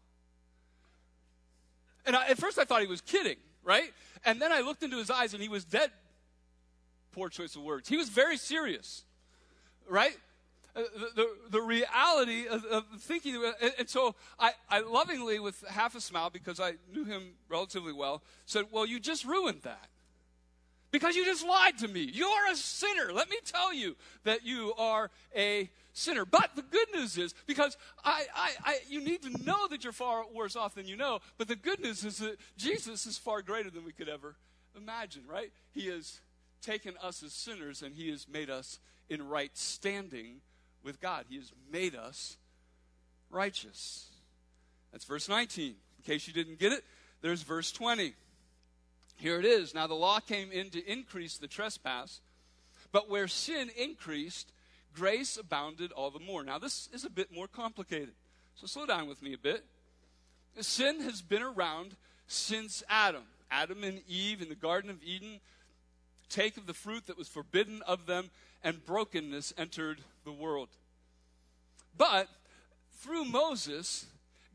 And 2.07 2.16
I, 2.16 2.28
at 2.28 2.38
first 2.38 2.59
I 2.59 2.64
thought 2.64 2.80
he 2.80 2.87
was 2.87 3.02
kidding, 3.02 3.37
right? 3.62 3.92
And 4.25 4.40
then 4.40 4.50
I 4.50 4.61
looked 4.61 4.83
into 4.83 4.97
his 4.97 5.11
eyes 5.11 5.35
and 5.35 5.42
he 5.42 5.49
was 5.50 5.66
dead. 5.66 5.90
Poor 7.12 7.28
choice 7.28 7.54
of 7.54 7.62
words. 7.62 7.88
He 7.88 7.99
was 7.99 8.09
very 8.09 8.38
serious, 8.38 9.02
right? 9.87 10.16
Uh, 10.74 10.82
the, 10.94 11.10
the, 11.16 11.28
the, 11.50 11.60
reality 11.60 12.46
of, 12.46 12.64
of 12.66 12.84
thinking. 12.98 13.36
And, 13.60 13.72
and, 13.78 13.88
so 13.88 14.14
I, 14.38 14.52
I 14.68 14.80
lovingly, 14.80 15.40
with 15.40 15.64
half 15.68 15.96
a 15.96 16.00
smile, 16.00 16.30
because 16.30 16.60
I 16.60 16.74
knew 16.92 17.04
him 17.04 17.32
relatively 17.48 17.92
well, 17.92 18.22
said, 18.46 18.66
Well, 18.70 18.86
you 18.86 19.00
just 19.00 19.24
ruined 19.24 19.62
that. 19.62 19.88
Because 20.92 21.14
you 21.14 21.24
just 21.24 21.46
lied 21.46 21.78
to 21.78 21.88
me. 21.88 22.00
You're 22.00 22.50
a 22.50 22.56
sinner. 22.56 23.12
Let 23.12 23.30
me 23.30 23.36
tell 23.44 23.72
you 23.72 23.96
that 24.24 24.44
you 24.44 24.72
are 24.76 25.10
a 25.36 25.70
sinner. 25.92 26.24
But 26.24 26.50
the 26.56 26.62
good 26.62 26.88
news 26.92 27.16
is, 27.16 27.34
because 27.46 27.76
I, 28.04 28.24
I, 28.34 28.50
I, 28.64 28.78
you 28.88 29.00
need 29.00 29.22
to 29.22 29.30
know 29.44 29.68
that 29.68 29.84
you're 29.84 29.92
far 29.92 30.24
worse 30.32 30.56
off 30.56 30.74
than 30.74 30.86
you 30.86 30.96
know, 30.96 31.20
but 31.38 31.46
the 31.46 31.56
good 31.56 31.80
news 31.80 32.04
is 32.04 32.18
that 32.18 32.38
Jesus 32.56 33.06
is 33.06 33.18
far 33.18 33.42
greater 33.42 33.70
than 33.70 33.84
we 33.84 33.92
could 33.92 34.08
ever 34.08 34.34
imagine, 34.76 35.22
right? 35.28 35.52
He 35.72 35.86
has 35.88 36.20
taken 36.60 36.94
us 37.02 37.22
as 37.22 37.32
sinners 37.32 37.82
and 37.82 37.94
he 37.94 38.10
has 38.10 38.26
made 38.28 38.50
us 38.50 38.80
in 39.08 39.26
right 39.28 39.56
standing 39.56 40.40
with 40.82 41.00
God. 41.00 41.26
He 41.28 41.37
has 41.37 41.52
made 41.70 41.94
us 41.94 42.37
righteous. 43.30 44.08
That's 44.92 45.04
verse 45.04 45.28
19. 45.28 45.66
In 45.66 46.04
case 46.04 46.26
you 46.26 46.32
didn't 46.32 46.58
get 46.58 46.72
it, 46.72 46.84
there's 47.22 47.42
verse 47.42 47.70
20. 47.72 48.14
Here 49.16 49.38
it 49.38 49.44
is. 49.44 49.75
Now 49.75 49.87
the 49.87 49.94
law 49.94 50.20
came 50.20 50.50
in 50.50 50.70
to 50.70 50.90
increase 50.90 51.37
the 51.37 51.46
trespass, 51.46 52.20
but 52.90 53.10
where 53.10 53.28
sin 53.28 53.70
increased, 53.76 54.52
grace 54.94 55.37
abounded 55.37 55.92
all 55.92 56.10
the 56.10 56.18
more. 56.18 56.42
Now 56.42 56.58
this 56.58 56.88
is 56.92 57.04
a 57.04 57.10
bit 57.10 57.32
more 57.32 57.46
complicated. 57.46 58.14
So 58.54 58.66
slow 58.66 58.87
down 58.87 59.08
with 59.08 59.22
me 59.22 59.34
a 59.34 59.38
bit. 59.38 59.64
Sin 60.60 61.00
has 61.02 61.22
been 61.22 61.42
around 61.42 61.96
since 62.26 62.82
Adam. 62.88 63.22
Adam 63.50 63.84
and 63.84 64.00
Eve 64.08 64.42
in 64.42 64.49
the 64.49 64.54
Garden 64.54 64.90
of 64.90 65.02
Eden 65.02 65.40
take 66.30 66.56
of 66.56 66.66
the 66.66 66.75
fruit 66.75 67.06
that 67.06 67.18
was 67.18 67.28
forbidden 67.28 67.82
of 67.87 68.06
them, 68.06 68.30
and 68.62 68.85
brokenness 68.85 69.52
entered 69.57 70.00
the 70.25 70.33
world. 70.33 70.69
But 71.97 72.29
through 72.99 73.25
Moses, 73.25 74.07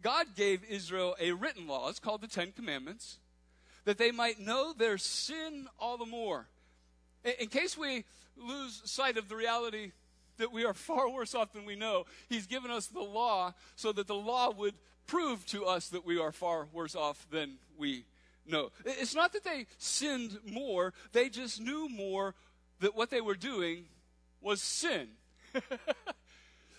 God 0.01 0.27
gave 0.35 0.63
Israel 0.69 1.15
a 1.19 1.31
written 1.31 1.67
law. 1.67 1.89
It's 1.89 1.99
called 1.99 2.21
the 2.21 2.27
Ten 2.27 2.51
Commandments, 2.51 3.17
that 3.85 3.97
they 3.97 4.11
might 4.11 4.39
know 4.39 4.73
their 4.73 4.97
sin 4.97 5.67
all 5.79 5.97
the 5.97 6.05
more. 6.05 6.47
In 7.39 7.47
case 7.47 7.77
we 7.77 8.05
lose 8.37 8.81
sight 8.85 9.17
of 9.17 9.29
the 9.29 9.35
reality 9.35 9.91
that 10.37 10.51
we 10.51 10.65
are 10.65 10.73
far 10.75 11.09
worse 11.09 11.33
off 11.33 11.53
than 11.53 11.65
we 11.65 11.75
know, 11.75 12.05
He's 12.29 12.47
given 12.47 12.71
us 12.71 12.87
the 12.87 12.99
law 12.99 13.53
so 13.75 13.91
that 13.91 14.07
the 14.07 14.15
law 14.15 14.51
would 14.51 14.75
prove 15.07 15.45
to 15.47 15.65
us 15.65 15.89
that 15.89 16.05
we 16.05 16.19
are 16.19 16.31
far 16.31 16.67
worse 16.73 16.95
off 16.95 17.27
than 17.31 17.57
we 17.77 18.05
know. 18.47 18.71
It's 18.85 19.15
not 19.15 19.33
that 19.33 19.43
they 19.43 19.65
sinned 19.77 20.37
more, 20.45 20.93
they 21.13 21.29
just 21.29 21.59
knew 21.59 21.89
more 21.89 22.35
that 22.79 22.95
what 22.95 23.09
they 23.09 23.21
were 23.21 23.35
doing 23.35 23.85
was 24.45 24.61
sin. 24.61 25.07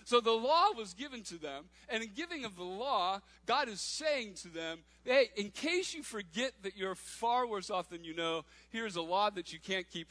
so 0.05 0.21
the 0.21 0.31
law 0.31 0.67
was 0.75 0.93
given 0.93 1.21
to 1.23 1.35
them, 1.35 1.65
and 1.89 2.01
in 2.01 2.09
giving 2.15 2.45
of 2.45 2.55
the 2.55 2.63
law, 2.63 3.19
God 3.45 3.67
is 3.67 3.81
saying 3.81 4.35
to 4.35 4.47
them, 4.47 4.79
hey, 5.03 5.29
in 5.35 5.51
case 5.51 5.93
you 5.93 6.01
forget 6.01 6.53
that 6.63 6.77
you're 6.77 6.95
far 6.95 7.45
worse 7.45 7.69
off 7.69 7.89
than 7.89 8.05
you 8.05 8.15
know, 8.15 8.45
here's 8.69 8.95
a 8.95 9.01
law 9.01 9.29
that 9.29 9.51
you 9.51 9.59
can't 9.59 9.87
keep 9.91 10.07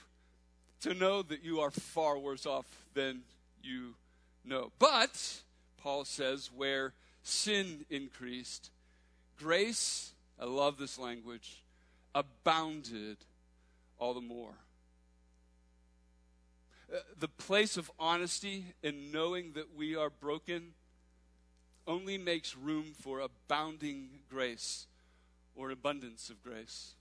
to 0.83 0.93
know 0.93 1.23
that 1.23 1.43
you 1.43 1.61
are 1.61 1.71
far 1.71 2.19
worse 2.19 2.45
off 2.45 2.67
than 2.93 3.23
you 3.63 3.95
know. 4.45 4.71
But, 4.79 5.41
Paul 5.83 6.05
says, 6.05 6.51
where 6.55 6.93
sin 7.23 7.87
increased, 7.89 8.71
grace, 9.39 10.13
I 10.39 10.45
love 10.45 10.77
this 10.77 10.99
language, 10.99 11.63
abounded 12.15 13.17
all 13.99 14.13
the 14.13 14.21
more. 14.21 14.55
Uh, 16.93 16.99
the 17.19 17.28
place 17.28 17.76
of 17.76 17.90
honesty 17.99 18.66
in 18.83 19.11
knowing 19.11 19.52
that 19.52 19.75
we 19.76 19.97
are 19.97 20.11
broken 20.11 20.73
only 21.87 22.19
makes 22.19 22.57
room 22.57 22.93
for 23.00 23.21
abounding 23.21 24.09
grace 24.31 24.87
or 25.55 25.71
abundance 25.71 26.31
of 26.31 26.43
grace. 26.43 26.95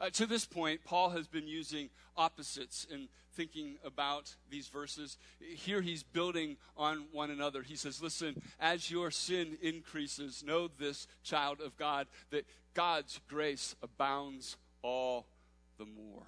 Uh, 0.00 0.10
to 0.10 0.26
this 0.26 0.44
point, 0.44 0.80
Paul 0.84 1.10
has 1.10 1.26
been 1.26 1.46
using 1.46 1.88
opposites 2.16 2.86
in 2.90 3.08
thinking 3.34 3.76
about 3.84 4.34
these 4.50 4.68
verses. 4.68 5.16
Here 5.40 5.80
he's 5.80 6.02
building 6.02 6.56
on 6.76 7.04
one 7.12 7.30
another. 7.30 7.62
He 7.62 7.76
says, 7.76 8.02
Listen, 8.02 8.40
as 8.60 8.90
your 8.90 9.10
sin 9.10 9.56
increases, 9.62 10.42
know 10.44 10.68
this, 10.68 11.06
child 11.22 11.60
of 11.60 11.76
God, 11.76 12.06
that 12.30 12.46
God's 12.74 13.20
grace 13.28 13.74
abounds 13.82 14.56
all 14.82 15.26
the 15.78 15.86
more. 15.86 16.26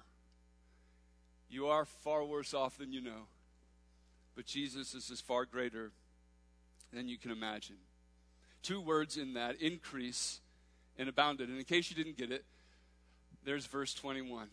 You 1.49 1.67
are 1.67 1.85
far 1.85 2.23
worse 2.23 2.53
off 2.53 2.77
than 2.77 2.91
you 2.91 3.01
know. 3.01 3.27
But 4.35 4.45
Jesus 4.45 4.93
is 4.93 5.09
as 5.11 5.21
far 5.21 5.45
greater 5.45 5.91
than 6.93 7.07
you 7.07 7.17
can 7.17 7.31
imagine. 7.31 7.77
Two 8.61 8.81
words 8.81 9.17
in 9.17 9.33
that 9.35 9.61
increase 9.61 10.41
and 10.97 11.07
abounded. 11.07 11.49
And 11.49 11.57
in 11.57 11.63
case 11.63 11.89
you 11.89 11.95
didn't 11.95 12.17
get 12.17 12.31
it, 12.31 12.43
there's 13.43 13.65
verse 13.65 13.93
21. 13.93 14.47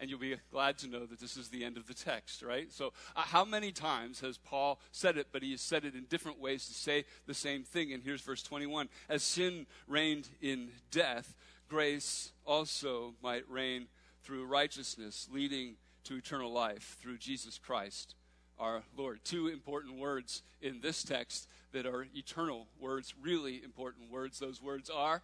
And 0.00 0.10
you'll 0.10 0.18
be 0.18 0.34
glad 0.50 0.78
to 0.78 0.88
know 0.88 1.06
that 1.06 1.20
this 1.20 1.36
is 1.36 1.48
the 1.48 1.64
end 1.64 1.76
of 1.76 1.86
the 1.86 1.94
text, 1.94 2.42
right? 2.42 2.72
So, 2.72 2.92
uh, 3.14 3.22
how 3.22 3.44
many 3.44 3.70
times 3.70 4.20
has 4.20 4.36
Paul 4.36 4.80
said 4.90 5.16
it, 5.16 5.28
but 5.30 5.42
he 5.42 5.52
has 5.52 5.60
said 5.60 5.84
it 5.84 5.94
in 5.94 6.06
different 6.08 6.40
ways 6.40 6.66
to 6.66 6.74
say 6.74 7.04
the 7.26 7.34
same 7.34 7.62
thing? 7.62 7.92
And 7.92 8.02
here's 8.02 8.20
verse 8.20 8.42
21 8.42 8.88
As 9.08 9.22
sin 9.22 9.66
reigned 9.86 10.28
in 10.40 10.70
death, 10.90 11.34
grace 11.68 12.32
also 12.44 13.14
might 13.22 13.48
reign 13.48 13.86
through 14.22 14.46
righteousness, 14.46 15.28
leading 15.32 15.76
to 16.04 16.16
eternal 16.16 16.52
life 16.52 16.96
through 17.00 17.18
Jesus 17.18 17.58
Christ 17.58 18.14
our 18.58 18.82
Lord. 18.96 19.20
Two 19.24 19.48
important 19.48 19.98
words 19.98 20.42
in 20.60 20.80
this 20.80 21.02
text 21.02 21.48
that 21.72 21.86
are 21.86 22.06
eternal 22.14 22.66
words, 22.80 23.14
really 23.20 23.62
important 23.64 24.10
words. 24.10 24.38
Those 24.38 24.62
words 24.62 24.90
are 24.90 25.22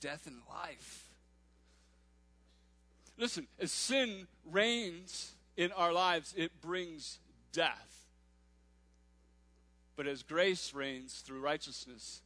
death 0.00 0.26
and 0.26 0.36
life. 0.48 1.08
Listen, 3.18 3.46
as 3.60 3.72
sin 3.72 4.26
reigns 4.50 5.32
in 5.56 5.72
our 5.72 5.92
lives, 5.92 6.34
it 6.36 6.60
brings 6.60 7.18
death. 7.52 8.06
But 9.96 10.06
as 10.06 10.22
grace 10.22 10.72
reigns 10.74 11.22
through 11.24 11.40
righteousness, 11.40 12.22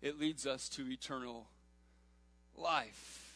it 0.00 0.18
leads 0.18 0.46
us 0.46 0.68
to 0.70 0.90
eternal 0.90 1.46
life. 2.56 3.29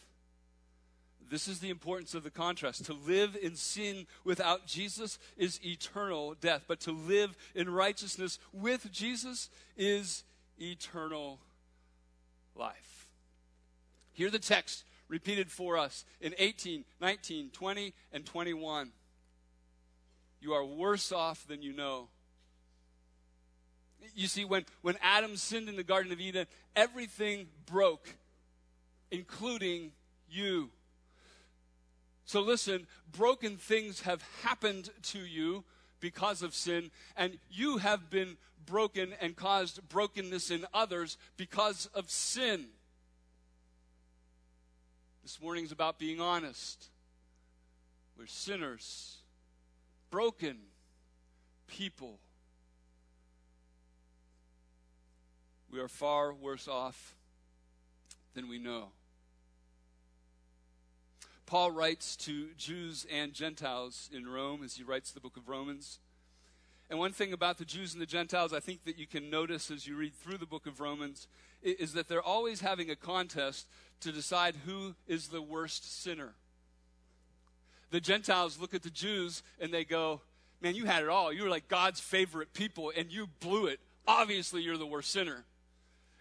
This 1.29 1.47
is 1.47 1.59
the 1.59 1.69
importance 1.69 2.13
of 2.13 2.23
the 2.23 2.29
contrast. 2.29 2.85
To 2.85 2.93
live 2.93 3.37
in 3.41 3.55
sin 3.55 4.07
without 4.23 4.67
Jesus 4.67 5.17
is 5.37 5.59
eternal 5.65 6.35
death, 6.39 6.65
but 6.67 6.79
to 6.81 6.91
live 6.91 7.35
in 7.55 7.69
righteousness 7.69 8.39
with 8.53 8.91
Jesus 8.91 9.49
is 9.75 10.23
eternal 10.59 11.39
life. 12.55 13.07
Hear 14.13 14.29
the 14.29 14.39
text 14.39 14.85
repeated 15.07 15.51
for 15.51 15.77
us 15.77 16.05
in 16.21 16.33
18, 16.37 16.85
19, 17.01 17.49
20, 17.51 17.93
and 18.13 18.25
21. 18.25 18.91
You 20.41 20.53
are 20.53 20.65
worse 20.65 21.11
off 21.11 21.47
than 21.47 21.61
you 21.61 21.73
know. 21.73 22.07
You 24.15 24.27
see, 24.27 24.45
when, 24.45 24.65
when 24.81 24.95
Adam 25.01 25.35
sinned 25.35 25.67
in 25.67 25.75
the 25.75 25.83
Garden 25.83 26.11
of 26.11 26.19
Eden, 26.19 26.45
everything 26.75 27.47
broke, 27.65 28.07
including 29.11 29.91
you. 30.29 30.69
So 32.25 32.41
listen, 32.41 32.87
broken 33.11 33.57
things 33.57 34.01
have 34.01 34.23
happened 34.41 34.89
to 35.03 35.19
you 35.19 35.63
because 35.99 36.41
of 36.41 36.53
sin, 36.53 36.91
and 37.15 37.37
you 37.49 37.77
have 37.77 38.09
been 38.09 38.37
broken 38.65 39.13
and 39.21 39.35
caused 39.35 39.87
brokenness 39.89 40.49
in 40.49 40.65
others 40.73 41.17
because 41.37 41.87
of 41.93 42.09
sin. 42.09 42.65
This 45.23 45.39
morning 45.41 45.65
is 45.65 45.71
about 45.71 45.99
being 45.99 46.19
honest. 46.19 46.89
We're 48.17 48.27
sinners, 48.27 49.17
broken 50.09 50.57
people. 51.67 52.19
We 55.71 55.79
are 55.79 55.87
far 55.87 56.33
worse 56.33 56.67
off 56.67 57.15
than 58.33 58.47
we 58.47 58.57
know. 58.57 58.89
Paul 61.45 61.71
writes 61.71 62.15
to 62.17 62.47
Jews 62.57 63.05
and 63.11 63.33
Gentiles 63.33 64.09
in 64.11 64.27
Rome 64.27 64.63
as 64.63 64.75
he 64.75 64.83
writes 64.83 65.11
the 65.11 65.19
book 65.19 65.37
of 65.37 65.47
Romans. 65.47 65.99
And 66.89 66.99
one 66.99 67.11
thing 67.11 67.33
about 67.33 67.57
the 67.57 67.65
Jews 67.65 67.93
and 67.93 68.01
the 68.01 68.07
Gentiles, 68.07 68.53
I 68.53 68.59
think 68.59 68.83
that 68.85 68.97
you 68.97 69.07
can 69.07 69.29
notice 69.29 69.69
as 69.69 69.87
you 69.87 69.95
read 69.95 70.13
through 70.15 70.37
the 70.37 70.45
book 70.45 70.65
of 70.65 70.79
Romans, 70.79 71.27
is 71.61 71.93
that 71.93 72.07
they're 72.07 72.21
always 72.21 72.61
having 72.61 72.89
a 72.89 72.95
contest 72.95 73.67
to 74.01 74.11
decide 74.11 74.55
who 74.65 74.95
is 75.07 75.27
the 75.27 75.41
worst 75.41 76.03
sinner. 76.03 76.33
The 77.91 78.01
Gentiles 78.01 78.59
look 78.59 78.73
at 78.73 78.83
the 78.83 78.89
Jews 78.89 79.43
and 79.59 79.73
they 79.73 79.85
go, 79.85 80.21
Man, 80.61 80.73
you 80.73 80.85
had 80.85 81.03
it 81.03 81.09
all. 81.09 81.31
You 81.33 81.43
were 81.43 81.49
like 81.49 81.67
God's 81.67 81.99
favorite 81.99 82.53
people 82.53 82.91
and 82.95 83.11
you 83.11 83.27
blew 83.39 83.67
it. 83.67 83.79
Obviously, 84.07 84.61
you're 84.61 84.77
the 84.77 84.85
worst 84.85 85.11
sinner. 85.11 85.43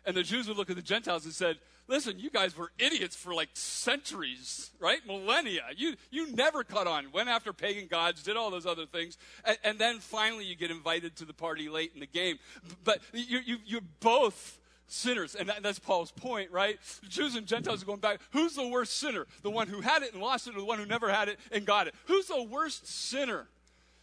And 0.04 0.14
the 0.14 0.22
Jews 0.22 0.48
would 0.48 0.56
look 0.56 0.70
at 0.70 0.76
the 0.76 0.82
Gentiles 0.82 1.24
and 1.24 1.32
said, 1.32 1.56
listen, 1.86 2.18
you 2.18 2.30
guys 2.30 2.56
were 2.56 2.72
idiots 2.78 3.16
for 3.16 3.34
like 3.34 3.50
centuries, 3.54 4.70
right? 4.78 5.00
Millennia. 5.06 5.62
You, 5.76 5.94
you 6.10 6.32
never 6.32 6.64
caught 6.64 6.86
on, 6.86 7.12
went 7.12 7.28
after 7.28 7.52
pagan 7.52 7.86
gods, 7.86 8.22
did 8.22 8.36
all 8.36 8.50
those 8.50 8.66
other 8.66 8.86
things, 8.86 9.18
and, 9.44 9.58
and 9.64 9.78
then 9.78 9.98
finally 9.98 10.44
you 10.44 10.56
get 10.56 10.70
invited 10.70 11.16
to 11.16 11.24
the 11.24 11.34
party 11.34 11.68
late 11.68 11.92
in 11.94 12.00
the 12.00 12.06
game. 12.06 12.38
But 12.84 13.00
you, 13.12 13.40
you, 13.44 13.56
you're 13.64 13.80
both 14.00 14.58
sinners. 14.86 15.34
And 15.34 15.48
that, 15.48 15.62
that's 15.62 15.78
Paul's 15.78 16.10
point, 16.10 16.50
right? 16.50 16.78
Jews 17.08 17.36
and 17.36 17.46
Gentiles 17.46 17.82
are 17.82 17.86
going 17.86 18.00
back. 18.00 18.20
Who's 18.32 18.54
the 18.54 18.68
worst 18.68 18.98
sinner? 18.98 19.26
The 19.42 19.50
one 19.50 19.68
who 19.68 19.80
had 19.80 20.02
it 20.02 20.12
and 20.12 20.22
lost 20.22 20.46
it, 20.46 20.54
or 20.54 20.60
the 20.60 20.64
one 20.64 20.78
who 20.78 20.86
never 20.86 21.10
had 21.10 21.28
it 21.28 21.38
and 21.50 21.64
got 21.64 21.86
it? 21.86 21.94
Who's 22.06 22.26
the 22.26 22.42
worst 22.42 22.86
sinner? 22.86 23.46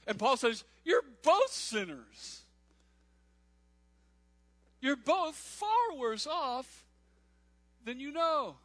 And 0.08 0.18
Paul 0.18 0.38
says, 0.38 0.64
You're 0.84 1.04
both 1.24 1.52
sinners. 1.52 2.42
You're 4.82 4.96
both 4.96 5.36
far 5.36 5.96
worse 5.96 6.26
off 6.26 6.86
than 7.86 8.00
you 8.00 8.12
know. 8.12 8.56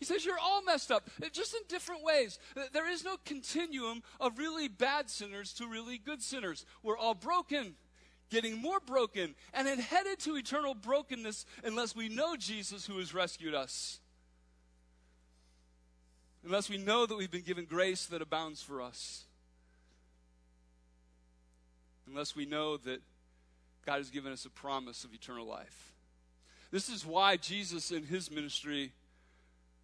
He 0.00 0.06
says 0.06 0.24
you're 0.24 0.38
all 0.38 0.62
messed 0.64 0.90
up, 0.90 1.08
uh, 1.22 1.26
just 1.30 1.54
in 1.54 1.60
different 1.68 2.02
ways. 2.02 2.38
Uh, 2.56 2.62
there 2.72 2.90
is 2.90 3.04
no 3.04 3.16
continuum 3.26 4.02
of 4.18 4.38
really 4.38 4.66
bad 4.66 5.10
sinners 5.10 5.52
to 5.54 5.66
really 5.66 5.98
good 5.98 6.22
sinners. 6.22 6.64
We're 6.82 6.96
all 6.96 7.14
broken, 7.14 7.74
getting 8.30 8.56
more 8.56 8.80
broken, 8.80 9.34
and 9.52 9.68
headed 9.68 10.18
to 10.20 10.36
eternal 10.36 10.74
brokenness 10.74 11.44
unless 11.62 11.94
we 11.94 12.08
know 12.08 12.34
Jesus 12.34 12.86
who 12.86 12.98
has 12.98 13.12
rescued 13.12 13.54
us. 13.54 14.00
Unless 16.46 16.70
we 16.70 16.78
know 16.78 17.04
that 17.04 17.16
we've 17.18 17.30
been 17.30 17.42
given 17.42 17.66
grace 17.66 18.06
that 18.06 18.22
abounds 18.22 18.62
for 18.62 18.80
us. 18.80 19.24
Unless 22.08 22.34
we 22.34 22.46
know 22.46 22.78
that 22.78 23.02
God 23.84 23.98
has 23.98 24.08
given 24.08 24.32
us 24.32 24.46
a 24.46 24.50
promise 24.50 25.04
of 25.04 25.12
eternal 25.12 25.46
life. 25.46 25.92
This 26.70 26.88
is 26.88 27.04
why 27.04 27.36
Jesus 27.36 27.90
in 27.90 28.04
his 28.04 28.30
ministry 28.30 28.92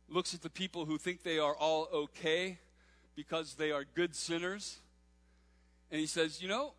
looks 0.09 0.35
at 0.35 0.42
the 0.42 0.51
people 0.51 0.85
who 0.85 0.99
think 0.99 1.22
they 1.22 1.38
are 1.38 1.55
all 1.55 1.88
okay 1.92 2.59
because 3.16 3.55
they 3.55 3.72
are 3.72 3.85
good 3.94 4.14
sinners. 4.14 4.79
And 5.90 6.01
he 6.01 6.07
says, 6.07 6.40
You 6.40 6.49
know, 6.49 6.72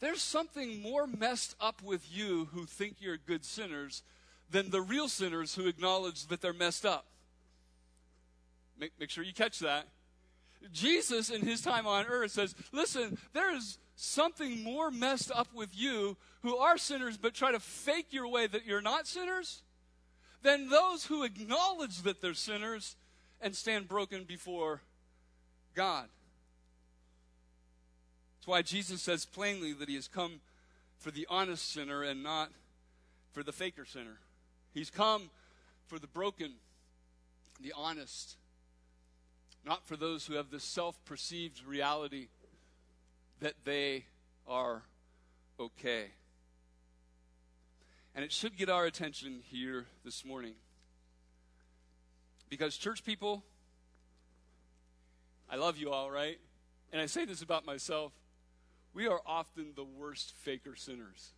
there's 0.00 0.22
something 0.22 0.82
more 0.82 1.06
messed 1.06 1.54
up 1.60 1.82
with 1.82 2.04
you 2.10 2.48
who 2.52 2.66
think 2.66 2.96
you're 3.00 3.16
good 3.16 3.44
sinners 3.44 4.02
than 4.50 4.70
the 4.70 4.82
real 4.82 5.08
sinners 5.08 5.54
who 5.54 5.66
acknowledge 5.66 6.26
that 6.26 6.40
they're 6.40 6.52
messed 6.52 6.84
up. 6.84 7.06
Make, 8.78 8.92
make 9.00 9.10
sure 9.10 9.24
you 9.24 9.32
catch 9.32 9.58
that. 9.60 9.88
Jesus, 10.72 11.30
in 11.30 11.42
his 11.42 11.62
time 11.62 11.86
on 11.86 12.06
earth, 12.06 12.32
says, 12.32 12.54
Listen, 12.72 13.16
there 13.32 13.54
is 13.54 13.78
something 13.96 14.62
more 14.62 14.90
messed 14.90 15.32
up 15.34 15.48
with 15.54 15.70
you 15.72 16.16
who 16.42 16.56
are 16.56 16.78
sinners 16.78 17.16
but 17.16 17.34
try 17.34 17.50
to 17.50 17.58
fake 17.58 18.12
your 18.12 18.28
way 18.28 18.46
that 18.46 18.66
you're 18.66 18.82
not 18.82 19.06
sinners 19.06 19.62
than 20.42 20.68
those 20.68 21.06
who 21.06 21.24
acknowledge 21.24 22.02
that 22.02 22.20
they're 22.20 22.34
sinners 22.34 22.94
and 23.40 23.56
stand 23.56 23.88
broken 23.88 24.24
before 24.24 24.82
God. 25.74 26.08
That's 28.36 28.46
why 28.46 28.62
Jesus 28.62 29.02
says 29.02 29.24
plainly 29.24 29.72
that 29.72 29.88
he 29.88 29.96
has 29.96 30.08
come 30.08 30.40
for 30.98 31.10
the 31.10 31.26
honest 31.28 31.72
sinner 31.72 32.02
and 32.02 32.22
not 32.22 32.50
for 33.32 33.42
the 33.42 33.52
faker 33.52 33.84
sinner. 33.84 34.18
He's 34.72 34.90
come 34.90 35.30
for 35.86 35.98
the 35.98 36.06
broken, 36.06 36.52
the 37.60 37.72
honest, 37.76 38.36
not 39.64 39.86
for 39.86 39.96
those 39.96 40.26
who 40.26 40.34
have 40.34 40.50
this 40.50 40.64
self 40.64 41.02
perceived 41.04 41.64
reality 41.66 42.28
that 43.40 43.54
they 43.64 44.04
are 44.46 44.82
okay. 45.60 46.06
And 48.14 48.24
it 48.24 48.32
should 48.32 48.56
get 48.56 48.70
our 48.70 48.86
attention 48.86 49.40
here 49.44 49.86
this 50.04 50.24
morning. 50.24 50.54
Because, 52.48 52.76
church 52.76 53.04
people, 53.04 53.42
I 55.50 55.56
love 55.56 55.76
you 55.76 55.90
all, 55.90 56.10
right? 56.10 56.38
And 56.92 57.02
I 57.02 57.06
say 57.06 57.24
this 57.24 57.42
about 57.42 57.66
myself. 57.66 58.12
We 58.94 59.06
are 59.06 59.20
often 59.26 59.72
the 59.76 59.84
worst 59.84 60.32
faker 60.36 60.74
sinners. 60.76 61.32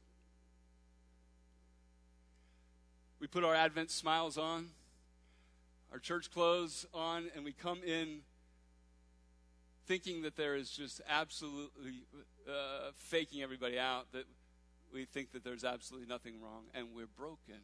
We 3.19 3.27
put 3.27 3.43
our 3.43 3.55
Advent 3.55 3.91
smiles 3.91 4.39
on, 4.39 4.69
our 5.91 5.99
church 5.99 6.31
clothes 6.31 6.87
on, 6.95 7.31
and 7.35 7.45
we 7.45 7.53
come 7.53 7.83
in 7.83 8.21
thinking 9.89 10.23
that 10.23 10.37
there 10.37 10.55
is 10.55 10.71
just 10.71 11.01
absolutely 11.09 12.05
uh, 12.47 12.91
faking 12.97 13.43
everybody 13.43 13.79
out, 13.79 14.13
that 14.13 14.27
we 14.93 15.07
think 15.07 15.33
that 15.33 15.43
there's 15.43 15.65
absolutely 15.65 16.07
nothing 16.07 16.35
wrong, 16.41 16.65
and 16.75 16.89
we're 16.95 17.07
broken. 17.07 17.61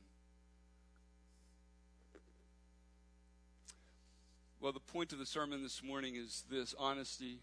Well, 4.61 4.73
the 4.73 4.81
point 4.81 5.13
of 5.13 5.19
the 5.19 5.27
sermon 5.27 5.63
this 5.63 5.83
morning 5.83 6.17
is 6.17 6.45
this 6.51 6.75
honesty. 6.79 7.39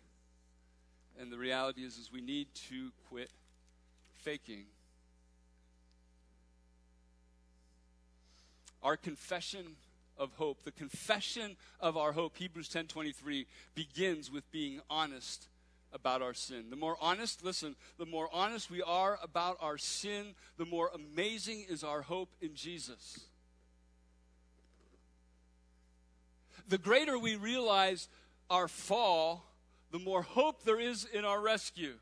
And 1.19 1.31
the 1.31 1.37
reality 1.37 1.81
is, 1.81 1.97
is 1.97 2.09
we 2.11 2.21
need 2.21 2.47
to 2.69 2.91
quit 3.09 3.29
faking. 4.15 4.63
Our 8.81 8.97
confession 8.97 9.75
of 10.21 10.31
hope, 10.33 10.63
the 10.63 10.71
confession 10.71 11.57
of 11.79 11.97
our 11.97 12.13
hope, 12.13 12.37
Hebrews 12.37 12.69
10:23 12.69 13.47
begins 13.75 14.31
with 14.31 14.49
being 14.51 14.81
honest 14.89 15.49
about 15.91 16.21
our 16.21 16.33
sin. 16.33 16.69
The 16.69 16.75
more 16.75 16.95
honest, 17.01 17.43
listen, 17.43 17.75
the 17.97 18.05
more 18.05 18.29
honest 18.31 18.69
we 18.69 18.81
are 18.81 19.19
about 19.21 19.57
our 19.59 19.77
sin, 19.77 20.35
the 20.57 20.65
more 20.65 20.89
amazing 20.93 21.65
is 21.67 21.83
our 21.83 22.03
hope 22.03 22.33
in 22.39 22.55
Jesus. 22.55 23.19
The 26.67 26.77
greater 26.77 27.19
we 27.19 27.35
realize 27.35 28.07
our 28.49 28.67
fall, 28.67 29.43
the 29.91 29.99
more 29.99 30.21
hope 30.21 30.63
there 30.63 30.79
is 30.79 31.03
in 31.03 31.25
our 31.25 31.41
rescue. 31.41 31.97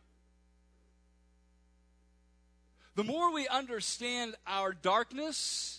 The 2.95 3.03
more 3.03 3.31
we 3.31 3.47
understand 3.47 4.35
our 4.45 4.73
darkness, 4.73 5.78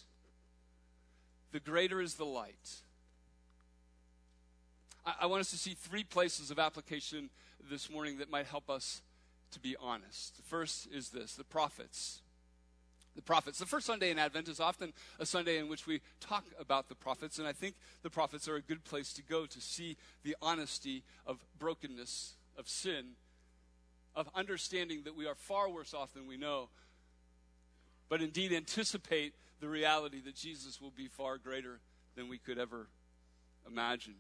the 1.53 1.61
greater 1.61 2.01
is 2.01 2.15
the 2.15 2.25
light. 2.25 2.81
I, 5.05 5.15
I 5.23 5.27
want 5.27 5.41
us 5.41 5.51
to 5.51 5.59
see 5.59 5.75
three 5.75 6.05
places 6.05 6.51
of 6.51 6.59
application 6.59 7.31
this 7.71 7.91
morning 7.91 8.19
that 8.19 8.31
might 8.31 8.47
help 8.47 8.71
us 8.71 9.03
to 9.53 9.61
be 9.61 9.77
honest. 9.81 10.37
The 10.37 10.43
first 10.43 10.89
is 10.93 11.11
this 11.11 11.35
the 11.35 11.45
prophets. 11.45 12.21
The 13.17 13.23
prophets. 13.23 13.59
The 13.59 13.67
first 13.67 13.87
Sunday 13.87 14.11
in 14.11 14.21
Advent 14.21 14.49
is 14.49 14.61
often 14.61 14.93
a 15.19 15.27
Sunday 15.27 15.59
in 15.59 15.69
which 15.69 15.87
we 15.87 16.01
talk 16.21 16.45
about 16.61 16.89
the 16.89 16.95
prophets, 16.95 17.39
and 17.39 17.49
I 17.49 17.53
think 17.53 17.75
the 18.03 18.11
prophets 18.11 18.49
are 18.49 18.55
a 18.55 18.63
good 18.63 18.85
place 18.85 19.13
to 19.15 19.23
go 19.23 19.47
to 19.47 19.61
see 19.61 19.97
the 20.23 20.37
honesty 20.41 21.03
of 21.27 21.45
brokenness, 21.59 22.35
of 22.57 22.69
sin, 22.69 23.17
of 24.15 24.29
understanding 24.35 25.03
that 25.05 25.17
we 25.17 25.27
are 25.27 25.35
far 25.35 25.69
worse 25.69 25.93
off 25.93 26.15
than 26.15 26.29
we 26.29 26.37
know, 26.37 26.69
but 28.11 28.20
indeed 28.20 28.53
anticipate 28.53 29.33
the 29.61 29.68
reality 29.68 30.20
that 30.20 30.35
Jesus 30.35 30.81
will 30.81 30.90
be 30.90 31.07
far 31.07 31.38
greater 31.38 31.81
than 32.16 32.29
we 32.29 32.37
could 32.37 32.59
ever 32.59 32.88
imagine. 33.66 34.16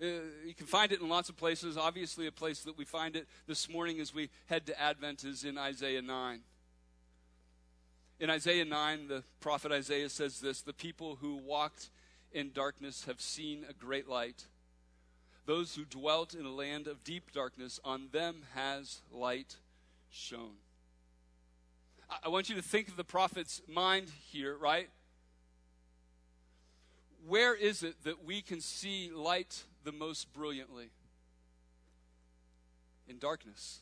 Uh, 0.00 0.06
you 0.46 0.54
can 0.56 0.66
find 0.66 0.92
it 0.92 1.00
in 1.00 1.08
lots 1.08 1.28
of 1.28 1.36
places. 1.36 1.76
Obviously, 1.76 2.26
a 2.26 2.32
place 2.32 2.62
that 2.62 2.78
we 2.78 2.84
find 2.84 3.16
it 3.16 3.26
this 3.46 3.68
morning 3.68 4.00
as 4.00 4.14
we 4.14 4.30
head 4.46 4.66
to 4.66 4.80
Advent 4.80 5.24
is 5.24 5.44
in 5.44 5.58
Isaiah 5.58 6.02
9. 6.02 6.40
In 8.20 8.30
Isaiah 8.30 8.64
9, 8.64 9.08
the 9.08 9.24
prophet 9.40 9.72
Isaiah 9.72 10.08
says 10.08 10.40
this 10.40 10.62
The 10.62 10.72
people 10.72 11.16
who 11.20 11.36
walked 11.36 11.90
in 12.32 12.52
darkness 12.52 13.04
have 13.04 13.20
seen 13.20 13.64
a 13.68 13.72
great 13.72 14.08
light. 14.08 14.46
Those 15.46 15.74
who 15.74 15.84
dwelt 15.84 16.34
in 16.34 16.46
a 16.46 16.52
land 16.52 16.86
of 16.86 17.04
deep 17.04 17.32
darkness, 17.32 17.80
on 17.84 18.08
them 18.12 18.42
has 18.54 19.02
light 19.12 19.56
shone. 20.10 20.56
I 22.22 22.28
want 22.28 22.48
you 22.48 22.56
to 22.56 22.62
think 22.62 22.88
of 22.88 22.96
the 22.96 23.04
prophet's 23.04 23.62
mind 23.68 24.10
here, 24.30 24.56
right? 24.56 24.88
Where 27.26 27.54
is 27.54 27.82
it 27.82 28.04
that 28.04 28.24
we 28.24 28.42
can 28.42 28.60
see 28.60 29.10
light 29.10 29.64
the 29.84 29.92
most 29.92 30.32
brilliantly? 30.32 30.90
In 33.08 33.18
darkness. 33.18 33.80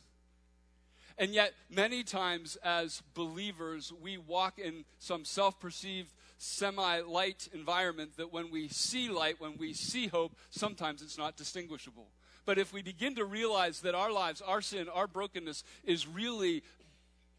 And 1.17 1.33
yet, 1.33 1.53
many 1.69 2.03
times 2.03 2.57
as 2.63 3.03
believers, 3.13 3.93
we 4.01 4.17
walk 4.17 4.57
in 4.57 4.85
some 4.99 5.25
self 5.25 5.59
perceived, 5.59 6.11
semi 6.37 7.01
light 7.01 7.49
environment 7.53 8.17
that 8.17 8.33
when 8.33 8.51
we 8.51 8.67
see 8.67 9.09
light, 9.09 9.39
when 9.39 9.57
we 9.57 9.73
see 9.73 10.07
hope, 10.07 10.35
sometimes 10.49 11.01
it's 11.01 11.17
not 11.17 11.37
distinguishable. 11.37 12.07
But 12.45 12.57
if 12.57 12.73
we 12.73 12.81
begin 12.81 13.15
to 13.15 13.25
realize 13.25 13.81
that 13.81 13.95
our 13.95 14.11
lives, 14.11 14.41
our 14.41 14.61
sin, 14.61 14.89
our 14.89 15.07
brokenness 15.07 15.63
is 15.85 16.07
really 16.07 16.63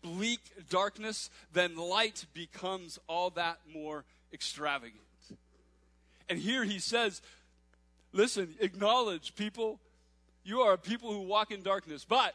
bleak 0.04 0.40
darkness, 0.68 1.30
then 1.52 1.76
light 1.76 2.26
becomes 2.34 2.98
all 3.08 3.30
that 3.30 3.58
more 3.72 4.04
extravagant. 4.32 5.00
And 6.28 6.38
here 6.38 6.64
he 6.64 6.78
says, 6.78 7.22
listen, 8.12 8.54
acknowledge 8.60 9.34
people, 9.34 9.80
you 10.44 10.60
are 10.60 10.76
people 10.76 11.10
who 11.10 11.22
walk 11.22 11.50
in 11.50 11.62
darkness, 11.62 12.04
but 12.06 12.34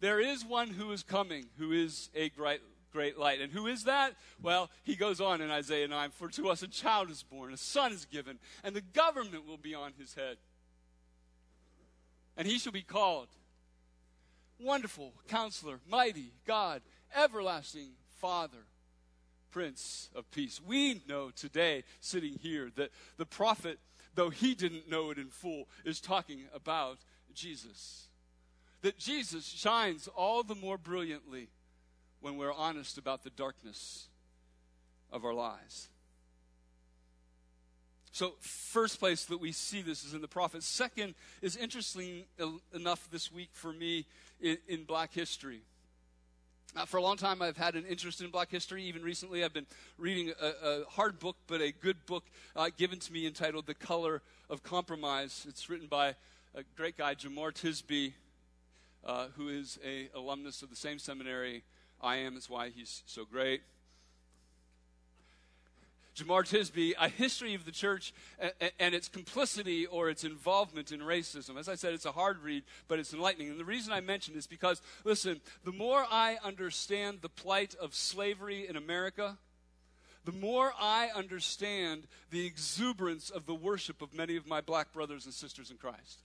there 0.00 0.20
is 0.20 0.44
one 0.44 0.68
who 0.68 0.92
is 0.92 1.02
coming, 1.02 1.46
who 1.56 1.72
is 1.72 2.10
a 2.14 2.28
great, 2.28 2.60
great 2.92 3.18
light. 3.18 3.40
And 3.40 3.50
who 3.50 3.66
is 3.66 3.84
that? 3.84 4.14
Well, 4.42 4.70
he 4.84 4.94
goes 4.94 5.20
on 5.20 5.40
in 5.40 5.50
Isaiah 5.50 5.88
9 5.88 6.10
For 6.10 6.28
to 6.28 6.50
us 6.50 6.62
a 6.62 6.68
child 6.68 7.10
is 7.10 7.22
born, 7.22 7.52
a 7.52 7.56
son 7.56 7.92
is 7.92 8.04
given, 8.04 8.38
and 8.62 8.76
the 8.76 8.82
government 8.82 9.46
will 9.46 9.56
be 9.56 9.74
on 9.74 9.92
his 9.98 10.14
head. 10.14 10.36
And 12.36 12.46
he 12.46 12.58
shall 12.58 12.72
be 12.72 12.82
called 12.82 13.28
Wonderful 14.60 15.12
Counselor, 15.28 15.80
Mighty 15.88 16.32
God, 16.46 16.82
Everlasting 17.16 17.90
Father, 18.20 18.66
Prince 19.50 20.10
of 20.14 20.30
Peace. 20.30 20.60
We 20.66 21.02
know 21.08 21.30
today, 21.30 21.84
sitting 22.00 22.34
here, 22.40 22.70
that 22.76 22.90
the 23.16 23.26
prophet, 23.26 23.78
though 24.14 24.30
he 24.30 24.54
didn't 24.54 24.90
know 24.90 25.10
it 25.10 25.18
in 25.18 25.28
full, 25.28 25.68
is 25.84 26.00
talking 26.00 26.42
about 26.54 26.98
Jesus 27.34 28.08
that 28.82 28.98
Jesus 28.98 29.44
shines 29.44 30.08
all 30.08 30.42
the 30.42 30.54
more 30.54 30.78
brilliantly 30.78 31.48
when 32.20 32.36
we're 32.36 32.52
honest 32.52 32.98
about 32.98 33.22
the 33.22 33.30
darkness 33.30 34.08
of 35.10 35.24
our 35.24 35.34
lives. 35.34 35.88
So, 38.12 38.34
first 38.40 38.98
place 38.98 39.26
that 39.26 39.38
we 39.38 39.52
see 39.52 39.82
this 39.82 40.04
is 40.04 40.14
in 40.14 40.20
the 40.20 40.28
prophets. 40.28 40.66
Second 40.66 41.14
is 41.40 41.56
interesting 41.56 42.24
enough 42.74 43.08
this 43.10 43.30
week 43.30 43.50
for 43.52 43.72
me 43.72 44.06
in, 44.40 44.58
in 44.66 44.84
black 44.84 45.12
history. 45.12 45.60
Uh, 46.76 46.84
for 46.84 46.98
a 46.98 47.02
long 47.02 47.16
time, 47.16 47.40
I've 47.40 47.56
had 47.56 47.76
an 47.76 47.86
interest 47.86 48.20
in 48.20 48.30
black 48.30 48.50
history. 48.50 48.84
Even 48.84 49.02
recently, 49.02 49.42
I've 49.42 49.54
been 49.54 49.66
reading 49.96 50.34
a, 50.40 50.46
a 50.46 50.84
hard 50.84 51.18
book, 51.18 51.36
but 51.46 51.62
a 51.62 51.72
good 51.72 52.04
book 52.04 52.24
uh, 52.54 52.68
given 52.76 52.98
to 53.00 53.12
me 53.12 53.26
entitled 53.26 53.66
The 53.66 53.74
Color 53.74 54.20
of 54.50 54.62
Compromise. 54.62 55.46
It's 55.48 55.70
written 55.70 55.86
by 55.86 56.14
a 56.54 56.62
great 56.76 56.98
guy, 56.98 57.14
Jemar 57.14 57.52
Tisby, 57.52 58.12
uh, 59.04 59.28
who 59.36 59.48
is 59.48 59.78
a 59.84 60.10
alumnus 60.14 60.60
of 60.62 60.68
the 60.68 60.76
same 60.76 60.98
seminary 60.98 61.64
I 62.02 62.16
am. 62.16 62.34
That's 62.34 62.50
why 62.50 62.68
he's 62.68 63.02
so 63.06 63.24
great. 63.24 63.62
Jemar 66.18 66.42
Tisby, 66.42 66.94
A 66.98 67.08
History 67.08 67.54
of 67.54 67.64
the 67.64 67.72
Church 67.72 68.12
and 68.78 68.94
its 68.94 69.08
Complicity 69.08 69.86
or 69.86 70.10
its 70.10 70.24
Involvement 70.24 70.92
in 70.92 71.00
Racism. 71.00 71.58
As 71.58 71.68
I 71.68 71.74
said, 71.74 71.94
it's 71.94 72.06
a 72.06 72.12
hard 72.12 72.42
read, 72.42 72.64
but 72.88 72.98
it's 72.98 73.14
enlightening. 73.14 73.50
And 73.50 73.58
the 73.58 73.64
reason 73.64 73.92
I 73.92 74.00
mention 74.00 74.34
is 74.34 74.46
because, 74.46 74.82
listen, 75.04 75.40
the 75.64 75.72
more 75.72 76.04
I 76.10 76.38
understand 76.42 77.18
the 77.22 77.28
plight 77.28 77.74
of 77.80 77.94
slavery 77.94 78.66
in 78.68 78.76
America, 78.76 79.38
the 80.24 80.32
more 80.32 80.72
I 80.78 81.10
understand 81.14 82.06
the 82.30 82.46
exuberance 82.46 83.30
of 83.30 83.46
the 83.46 83.54
worship 83.54 84.02
of 84.02 84.14
many 84.14 84.36
of 84.36 84.46
my 84.46 84.60
black 84.60 84.92
brothers 84.92 85.24
and 85.24 85.34
sisters 85.34 85.70
in 85.70 85.76
Christ 85.76 86.20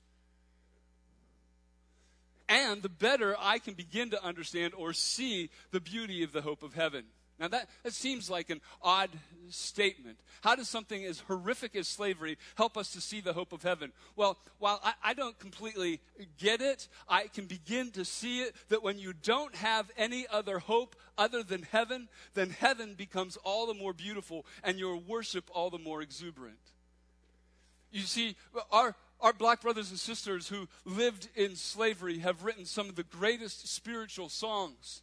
and 2.49 2.81
the 2.81 2.89
better 2.89 3.35
I 3.39 3.59
can 3.59 3.73
begin 3.73 4.11
to 4.11 4.23
understand 4.23 4.73
or 4.75 4.93
see 4.93 5.49
the 5.71 5.79
beauty 5.79 6.23
of 6.23 6.33
the 6.33 6.41
hope 6.41 6.63
of 6.63 6.73
heaven. 6.73 7.05
Now, 7.43 7.49
that, 7.49 7.67
that 7.83 7.91
seems 7.91 8.29
like 8.29 8.49
an 8.49 8.61
odd 8.81 9.09
statement. 9.49 10.17
How 10.39 10.55
does 10.55 10.69
something 10.69 11.03
as 11.03 11.19
horrific 11.27 11.75
as 11.75 11.89
slavery 11.89 12.37
help 12.55 12.77
us 12.77 12.93
to 12.93 13.01
see 13.01 13.19
the 13.19 13.33
hope 13.33 13.51
of 13.51 13.63
heaven? 13.63 13.91
Well, 14.15 14.37
while 14.59 14.79
I, 14.81 14.93
I 15.03 15.13
don't 15.13 15.37
completely 15.39 15.99
get 16.37 16.61
it, 16.61 16.87
I 17.05 17.27
can 17.27 17.47
begin 17.47 17.91
to 17.91 18.05
see 18.05 18.43
it 18.43 18.55
that 18.69 18.81
when 18.81 18.97
you 18.97 19.11
don't 19.11 19.53
have 19.55 19.91
any 19.97 20.25
other 20.25 20.59
hope 20.59 20.95
other 21.17 21.43
than 21.43 21.63
heaven, 21.63 22.07
then 22.33 22.49
heaven 22.49 22.93
becomes 22.93 23.35
all 23.43 23.67
the 23.67 23.73
more 23.73 23.91
beautiful 23.91 24.45
and 24.63 24.79
your 24.79 24.95
worship 24.95 25.51
all 25.53 25.69
the 25.69 25.77
more 25.77 26.01
exuberant. 26.01 26.55
You 27.91 28.03
see, 28.03 28.37
our, 28.71 28.95
our 29.19 29.33
black 29.33 29.59
brothers 29.59 29.89
and 29.89 29.99
sisters 29.99 30.47
who 30.47 30.69
lived 30.85 31.27
in 31.35 31.57
slavery 31.57 32.19
have 32.19 32.45
written 32.45 32.63
some 32.63 32.87
of 32.87 32.95
the 32.95 33.03
greatest 33.03 33.67
spiritual 33.67 34.29
songs 34.29 35.01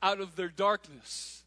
out 0.00 0.20
of 0.20 0.36
their 0.36 0.50
darkness 0.50 1.40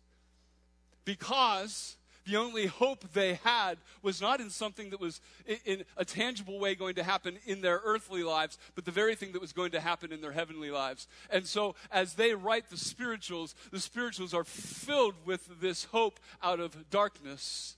because 1.08 1.96
the 2.26 2.36
only 2.36 2.66
hope 2.66 3.14
they 3.14 3.36
had 3.36 3.78
was 4.02 4.20
not 4.20 4.42
in 4.42 4.50
something 4.50 4.90
that 4.90 5.00
was 5.00 5.22
in, 5.66 5.86
a 5.96 6.04
tangible 6.04 6.60
way 6.60 6.76
going 6.76 6.96
to 6.96 7.04
happen 7.04 7.38
in 7.46 7.62
their 7.62 7.80
earthly 7.86 8.24
lives, 8.24 8.58
but 8.76 8.84
the 8.84 8.92
very 8.92 9.16
thing 9.16 9.32
that 9.32 9.40
was 9.40 9.54
going 9.54 9.72
to 9.72 9.80
happen 9.80 10.12
in 10.12 10.20
their 10.20 10.34
heavenly 10.34 10.70
lives. 10.70 11.08
And 11.30 11.46
so, 11.46 11.76
as 11.94 12.16
they 12.16 12.36
write 12.36 12.70
the 12.70 12.76
spirituals, 12.76 13.56
the 13.72 13.80
spirituals 13.80 14.34
are 14.34 14.44
filled 14.44 15.16
with 15.24 15.62
this 15.62 15.86
hope 15.86 16.20
out 16.44 16.60
of 16.60 16.90
darkness 16.90 17.78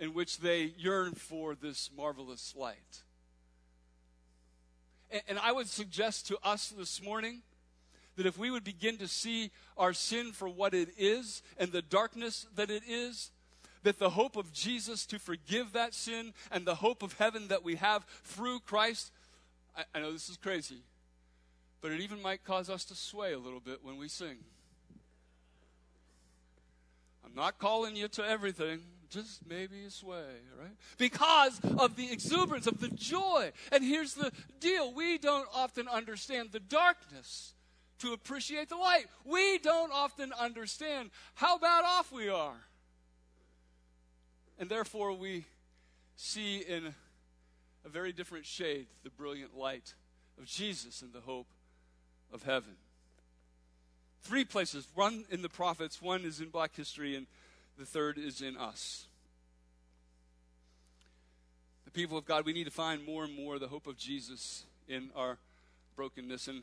in 0.00 0.12
which 0.12 0.38
they 0.38 0.72
yearn 0.76 1.14
for 1.14 1.54
this 1.54 1.88
marvelous 1.96 2.52
light. 2.56 3.04
And 5.28 5.38
I 5.38 5.52
would 5.52 5.68
suggest 5.68 6.26
to 6.28 6.38
us 6.42 6.70
this 6.76 7.00
morning 7.00 7.42
that 8.20 8.26
if 8.26 8.36
we 8.36 8.50
would 8.50 8.64
begin 8.64 8.98
to 8.98 9.08
see 9.08 9.50
our 9.78 9.94
sin 9.94 10.32
for 10.32 10.46
what 10.46 10.74
it 10.74 10.90
is 10.98 11.42
and 11.56 11.72
the 11.72 11.80
darkness 11.80 12.46
that 12.54 12.68
it 12.68 12.82
is, 12.86 13.30
that 13.82 13.98
the 13.98 14.10
hope 14.10 14.36
of 14.36 14.52
Jesus 14.52 15.06
to 15.06 15.18
forgive 15.18 15.72
that 15.72 15.94
sin 15.94 16.34
and 16.52 16.66
the 16.66 16.74
hope 16.74 17.02
of 17.02 17.14
heaven 17.14 17.48
that 17.48 17.64
we 17.64 17.76
have 17.76 18.04
through 18.24 18.60
Christ, 18.60 19.10
I, 19.74 19.84
I 19.94 20.00
know 20.00 20.12
this 20.12 20.28
is 20.28 20.36
crazy, 20.36 20.82
but 21.80 21.92
it 21.92 22.00
even 22.02 22.20
might 22.20 22.44
cause 22.44 22.68
us 22.68 22.84
to 22.84 22.94
sway 22.94 23.32
a 23.32 23.38
little 23.38 23.58
bit 23.58 23.78
when 23.82 23.96
we 23.96 24.06
sing. 24.06 24.36
I'm 27.24 27.34
not 27.34 27.58
calling 27.58 27.96
you 27.96 28.08
to 28.08 28.22
everything 28.22 28.80
just 29.08 29.48
maybe 29.48 29.84
a 29.86 29.90
sway, 29.90 30.42
right? 30.60 30.76
Because 30.98 31.58
of 31.78 31.96
the 31.96 32.12
exuberance, 32.12 32.66
of 32.66 32.80
the 32.80 32.88
joy. 32.88 33.52
And 33.72 33.82
here's 33.82 34.12
the 34.12 34.30
deal 34.60 34.92
we 34.92 35.16
don't 35.16 35.48
often 35.54 35.88
understand 35.88 36.50
the 36.52 36.60
darkness 36.60 37.54
to 38.00 38.12
appreciate 38.12 38.68
the 38.68 38.76
light. 38.76 39.06
We 39.24 39.58
don't 39.58 39.92
often 39.92 40.32
understand 40.38 41.10
how 41.34 41.58
bad 41.58 41.84
off 41.84 42.12
we 42.12 42.28
are. 42.28 42.56
And 44.58 44.68
therefore, 44.68 45.12
we 45.12 45.46
see 46.16 46.58
in 46.58 46.94
a 47.84 47.88
very 47.88 48.12
different 48.12 48.44
shade 48.44 48.86
the 49.04 49.10
brilliant 49.10 49.56
light 49.56 49.94
of 50.38 50.46
Jesus 50.46 51.02
and 51.02 51.12
the 51.12 51.20
hope 51.20 51.46
of 52.32 52.42
heaven. 52.42 52.76
Three 54.22 54.44
places 54.44 54.86
one 54.94 55.24
in 55.30 55.42
the 55.42 55.48
prophets, 55.48 56.02
one 56.02 56.22
is 56.22 56.40
in 56.40 56.48
black 56.48 56.76
history, 56.76 57.16
and 57.16 57.26
the 57.78 57.86
third 57.86 58.18
is 58.18 58.42
in 58.42 58.56
us. 58.56 59.06
the 61.86 61.90
people 61.90 62.16
of 62.16 62.24
God, 62.24 62.44
we 62.44 62.52
need 62.52 62.64
to 62.64 62.70
find 62.70 63.04
more 63.04 63.24
and 63.24 63.34
more 63.34 63.58
the 63.58 63.66
hope 63.66 63.86
of 63.86 63.96
Jesus 63.96 64.64
in 64.88 65.10
our 65.16 65.38
brokenness. 65.96 66.46
And 66.46 66.62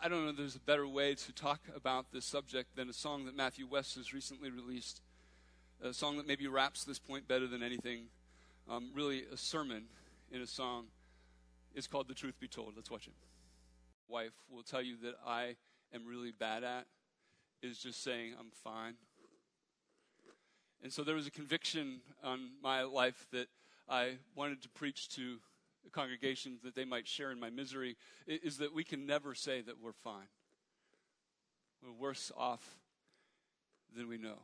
I, 0.00 0.08
don't 0.08 0.24
know 0.24 0.30
if 0.30 0.36
there's 0.36 0.56
a 0.56 0.60
better 0.60 0.86
way 0.88 1.14
to 1.14 1.32
talk 1.32 1.60
about 1.76 2.12
this 2.12 2.24
subject 2.24 2.76
than 2.76 2.88
a 2.88 2.94
song 2.94 3.26
that 3.26 3.36
Matthew 3.36 3.66
West 3.66 3.96
has 3.96 4.14
recently 4.14 4.50
released. 4.50 5.02
A 5.82 5.92
song 5.92 6.16
that 6.16 6.26
maybe 6.26 6.46
wraps 6.46 6.84
this 6.84 6.98
point 6.98 7.28
better 7.28 7.46
than 7.46 7.62
anything. 7.62 8.04
Um, 8.70 8.90
really, 8.94 9.24
a 9.30 9.36
sermon 9.36 9.84
in 10.30 10.40
a 10.40 10.46
song. 10.46 10.86
It's 11.74 11.86
called 11.86 12.08
The 12.08 12.14
Truth 12.14 12.40
Be 12.40 12.48
Told. 12.48 12.72
Let's 12.74 12.90
watch 12.90 13.06
it. 13.06 13.12
Wife 14.08 14.32
will 14.50 14.62
tell 14.62 14.80
you 14.80 14.96
that 15.02 15.14
I 15.26 15.56
am 15.92 16.06
really 16.06 16.32
bad 16.32 16.64
at 16.64 16.86
is 17.62 17.76
just 17.76 18.02
saying, 18.02 18.32
I'm 18.38 18.50
fine. 18.64 18.94
And 20.82 20.90
so 20.90 21.04
there 21.04 21.16
was 21.16 21.26
a 21.26 21.30
conviction 21.30 22.00
on 22.24 22.52
my 22.62 22.82
life 22.82 23.26
that 23.32 23.48
I 23.88 24.12
wanted 24.34 24.62
to 24.62 24.70
preach 24.70 25.10
to 25.16 25.38
congregation 25.90 26.58
that 26.64 26.74
they 26.74 26.84
might 26.84 27.06
share 27.06 27.30
in 27.30 27.40
my 27.40 27.50
misery 27.50 27.96
is 28.26 28.58
that 28.58 28.74
we 28.74 28.84
can 28.84 29.06
never 29.06 29.34
say 29.34 29.60
that 29.60 29.80
we're 29.80 29.92
fine. 29.92 30.28
We're 31.82 31.92
worse 31.92 32.30
off 32.36 32.78
than 33.96 34.08
we 34.08 34.18
know. 34.18 34.38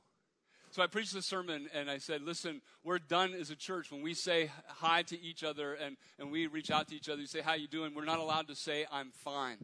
So 0.71 0.83
I 0.83 0.87
preached 0.87 1.15
the 1.15 1.23
sermon 1.23 1.69
and 1.73 1.91
I 1.91 1.99
said, 1.99 2.23
listen, 2.23 2.61
we're 2.85 2.99
done 2.99 3.33
as 3.33 3.51
a 3.51 3.57
church. 3.57 3.91
When 3.91 4.03
we 4.03 4.13
say 4.13 4.51
hi 4.67 5.03
to 5.05 5.21
each 5.21 5.43
other 5.43 5.73
and, 5.73 5.97
and 6.19 6.31
we 6.31 6.47
reach 6.47 6.71
out 6.71 6.89
to 6.89 6.95
each 6.95 7.09
other, 7.09 7.21
you 7.21 7.27
say, 7.27 7.41
how 7.41 7.55
you 7.55 7.69
doing? 7.69 7.95
We're 7.95 8.05
not 8.05 8.19
allowed 8.19 8.49
to 8.49 8.55
say, 8.55 8.85
I'm 8.93 9.11
fine. 9.13 9.57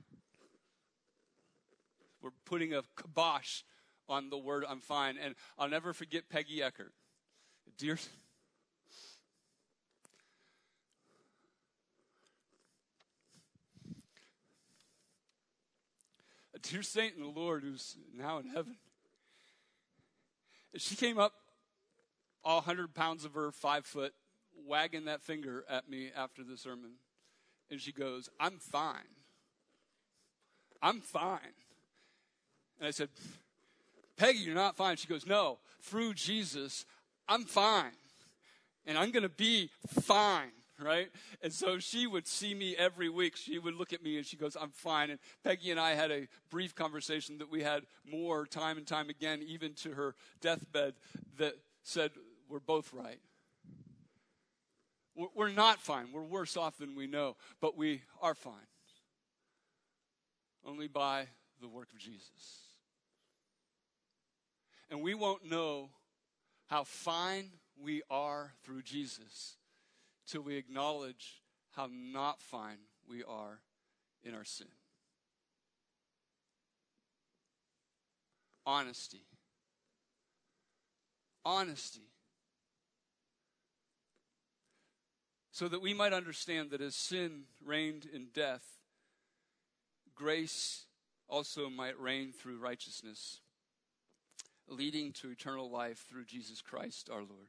We're 2.23 2.31
putting 2.47 2.73
a 2.73 2.83
kibosh 2.97 3.63
on 4.09 4.31
the 4.31 4.39
word 4.39 4.65
I'm 4.69 4.81
fine. 4.81 5.17
And 5.23 5.35
I'll 5.59 5.69
never 5.69 5.93
forget 5.93 6.31
Peggy 6.31 6.63
Eckert. 6.63 6.93
Dear. 7.77 7.99
dear 16.71 16.83
saint 16.83 17.15
in 17.17 17.23
the 17.23 17.29
Lord 17.29 17.63
who's 17.63 17.97
now 18.17 18.39
in 18.39 18.49
heaven. 18.49 18.77
She 20.77 20.97
came 20.97 21.19
up, 21.19 21.33
all 22.43 22.57
100 22.57 22.95
pounds 22.95 23.25
of 23.25 23.35
her, 23.35 23.53
five 23.53 23.87
foot, 23.87 24.13
wagging 24.67 25.05
that 25.05 25.23
finger 25.23 25.65
at 25.69 25.89
me 25.89 26.11
after 26.17 26.43
the 26.43 26.57
sermon. 26.57 26.93
And 27.71 27.81
she 27.81 27.93
goes, 27.93 28.29
I'm 28.41 28.59
fine. 28.59 28.97
I'm 30.83 31.01
fine. 31.01 31.39
And 32.79 32.89
I 32.89 32.91
said, 32.91 33.09
Peggy, 34.17 34.41
you're 34.41 34.55
not 34.55 34.77
fine. 34.77 34.97
She 34.97 35.09
goes, 35.09 35.27
No, 35.27 35.59
through 35.81 36.15
Jesus, 36.15 36.85
I'm 37.29 37.45
fine. 37.45 37.93
And 38.87 38.99
I'm 38.99 39.11
going 39.13 39.23
to 39.23 39.29
be 39.31 39.71
fine, 40.03 40.53
right? 40.83 41.09
And 41.43 41.53
so 41.53 41.79
she 41.79 42.07
would 42.07 42.27
see 42.27 42.55
me 42.55 42.77
every 42.77 43.09
week. 43.09 43.37
She 43.37 43.59
would 43.59 43.75
look 43.75 43.93
at 43.93 44.03
me 44.03 44.17
and 44.17 44.27
she 44.27 44.37
goes, 44.37 44.57
I'm 44.61 44.71
fine. 44.71 45.11
And 45.11 45.19
Peggy 45.43 45.71
and 45.71 45.81
I 45.81 45.95
had 45.95 46.11
a 46.11 46.29
brief 46.51 46.75
conversation 46.75 47.39
that 47.39 47.51
we 47.51 47.63
had 47.63 47.85
more 48.11 48.47
time 48.47 48.77
and 48.77 48.87
time 48.87 49.09
again, 49.09 49.43
even 49.47 49.75
to 49.75 49.93
her 49.93 50.15
deathbed, 50.41 50.95
that 51.39 51.55
said, 51.83 52.11
We're 52.49 52.61
both 52.61 52.93
right. 52.93 53.21
We're 55.15 55.51
not 55.51 55.81
fine. 55.81 56.09
We're 56.13 56.23
worse 56.23 56.57
off 56.57 56.77
than 56.77 56.97
we 56.97 57.07
know, 57.07 57.37
but 57.61 57.77
we 57.77 58.03
are 58.21 58.35
fine. 58.35 58.55
Only 60.67 60.89
by 60.89 61.29
the 61.61 61.69
work 61.69 61.93
of 61.93 62.01
Jesus. 62.01 62.65
And 64.91 65.03
we 65.03 65.15
won't 65.15 65.49
know 65.49 65.91
how 66.67 66.83
fine 66.83 67.51
we 67.81 68.03
are 68.11 68.55
through 68.65 68.83
Jesus 68.83 69.57
till 70.27 70.43
we 70.43 70.57
acknowledge 70.57 71.43
how 71.73 71.89
not 71.91 72.41
fine 72.41 72.79
we 73.09 73.23
are 73.23 73.61
in 74.23 74.35
our 74.35 74.45
sin. 74.45 74.69
Honesty. 78.67 79.27
Honesty. 81.45 82.09
So 85.53 85.69
that 85.69 85.83
we 85.83 85.95
might 85.95 86.13
understand 86.13 86.71
that 86.71 86.81
as 86.81 86.95
sin 86.95 87.45
reigned 87.65 88.07
in 88.13 88.29
death, 88.35 88.65
grace 90.15 90.87
also 91.29 91.69
might 91.69 91.99
reign 92.01 92.33
through 92.33 92.59
righteousness 92.59 93.41
leading 94.69 95.13
to 95.13 95.31
eternal 95.31 95.71
life 95.71 96.05
through 96.09 96.25
Jesus 96.25 96.63
Christ 96.63 97.11
our 97.11 97.19
Lord. 97.19 97.49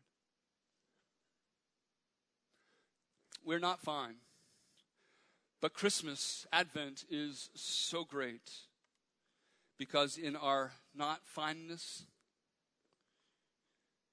We're 3.46 3.60
not 3.60 3.80
fine. 3.80 4.16
But 5.62 5.74
Christmas, 5.74 6.48
Advent, 6.52 7.06
is 7.10 7.50
so 7.54 8.04
great 8.04 8.52
because 9.78 10.18
in 10.18 10.36
our 10.36 10.72
not 10.96 11.20
fineness 11.24 12.04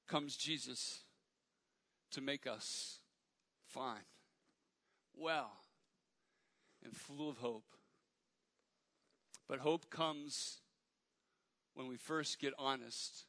comes 0.07 0.37
Jesus 0.37 1.01
to 2.11 2.21
make 2.21 2.47
us 2.47 2.99
fine, 3.67 4.05
well, 5.17 5.53
and 6.85 6.95
full 6.95 7.31
of 7.31 7.39
hope. 7.39 7.65
But 9.49 9.61
hope 9.61 9.89
comes 9.89 10.59
when 11.75 11.89
we 11.89 11.97
first 11.97 12.39
get 12.39 12.53
honest 12.59 13.25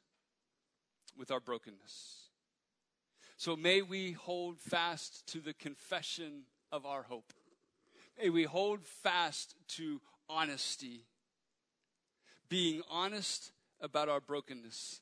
with 1.16 1.30
our 1.30 1.40
brokenness. 1.40 2.23
So 3.36 3.56
may 3.56 3.82
we 3.82 4.12
hold 4.12 4.60
fast 4.60 5.26
to 5.28 5.40
the 5.40 5.54
confession 5.54 6.44
of 6.70 6.86
our 6.86 7.02
hope. 7.02 7.32
May 8.20 8.30
we 8.30 8.44
hold 8.44 8.86
fast 8.86 9.54
to 9.76 10.00
honesty, 10.28 11.04
being 12.48 12.82
honest 12.90 13.52
about 13.80 14.08
our 14.08 14.20
brokenness 14.20 15.00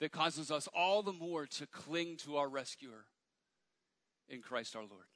that 0.00 0.12
causes 0.12 0.50
us 0.50 0.68
all 0.74 1.02
the 1.02 1.12
more 1.12 1.46
to 1.46 1.66
cling 1.66 2.16
to 2.16 2.36
our 2.36 2.48
rescuer 2.48 3.04
in 4.28 4.40
Christ 4.40 4.74
our 4.74 4.82
Lord. 4.82 5.06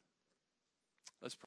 Let's 1.20 1.34
pray. 1.34 1.42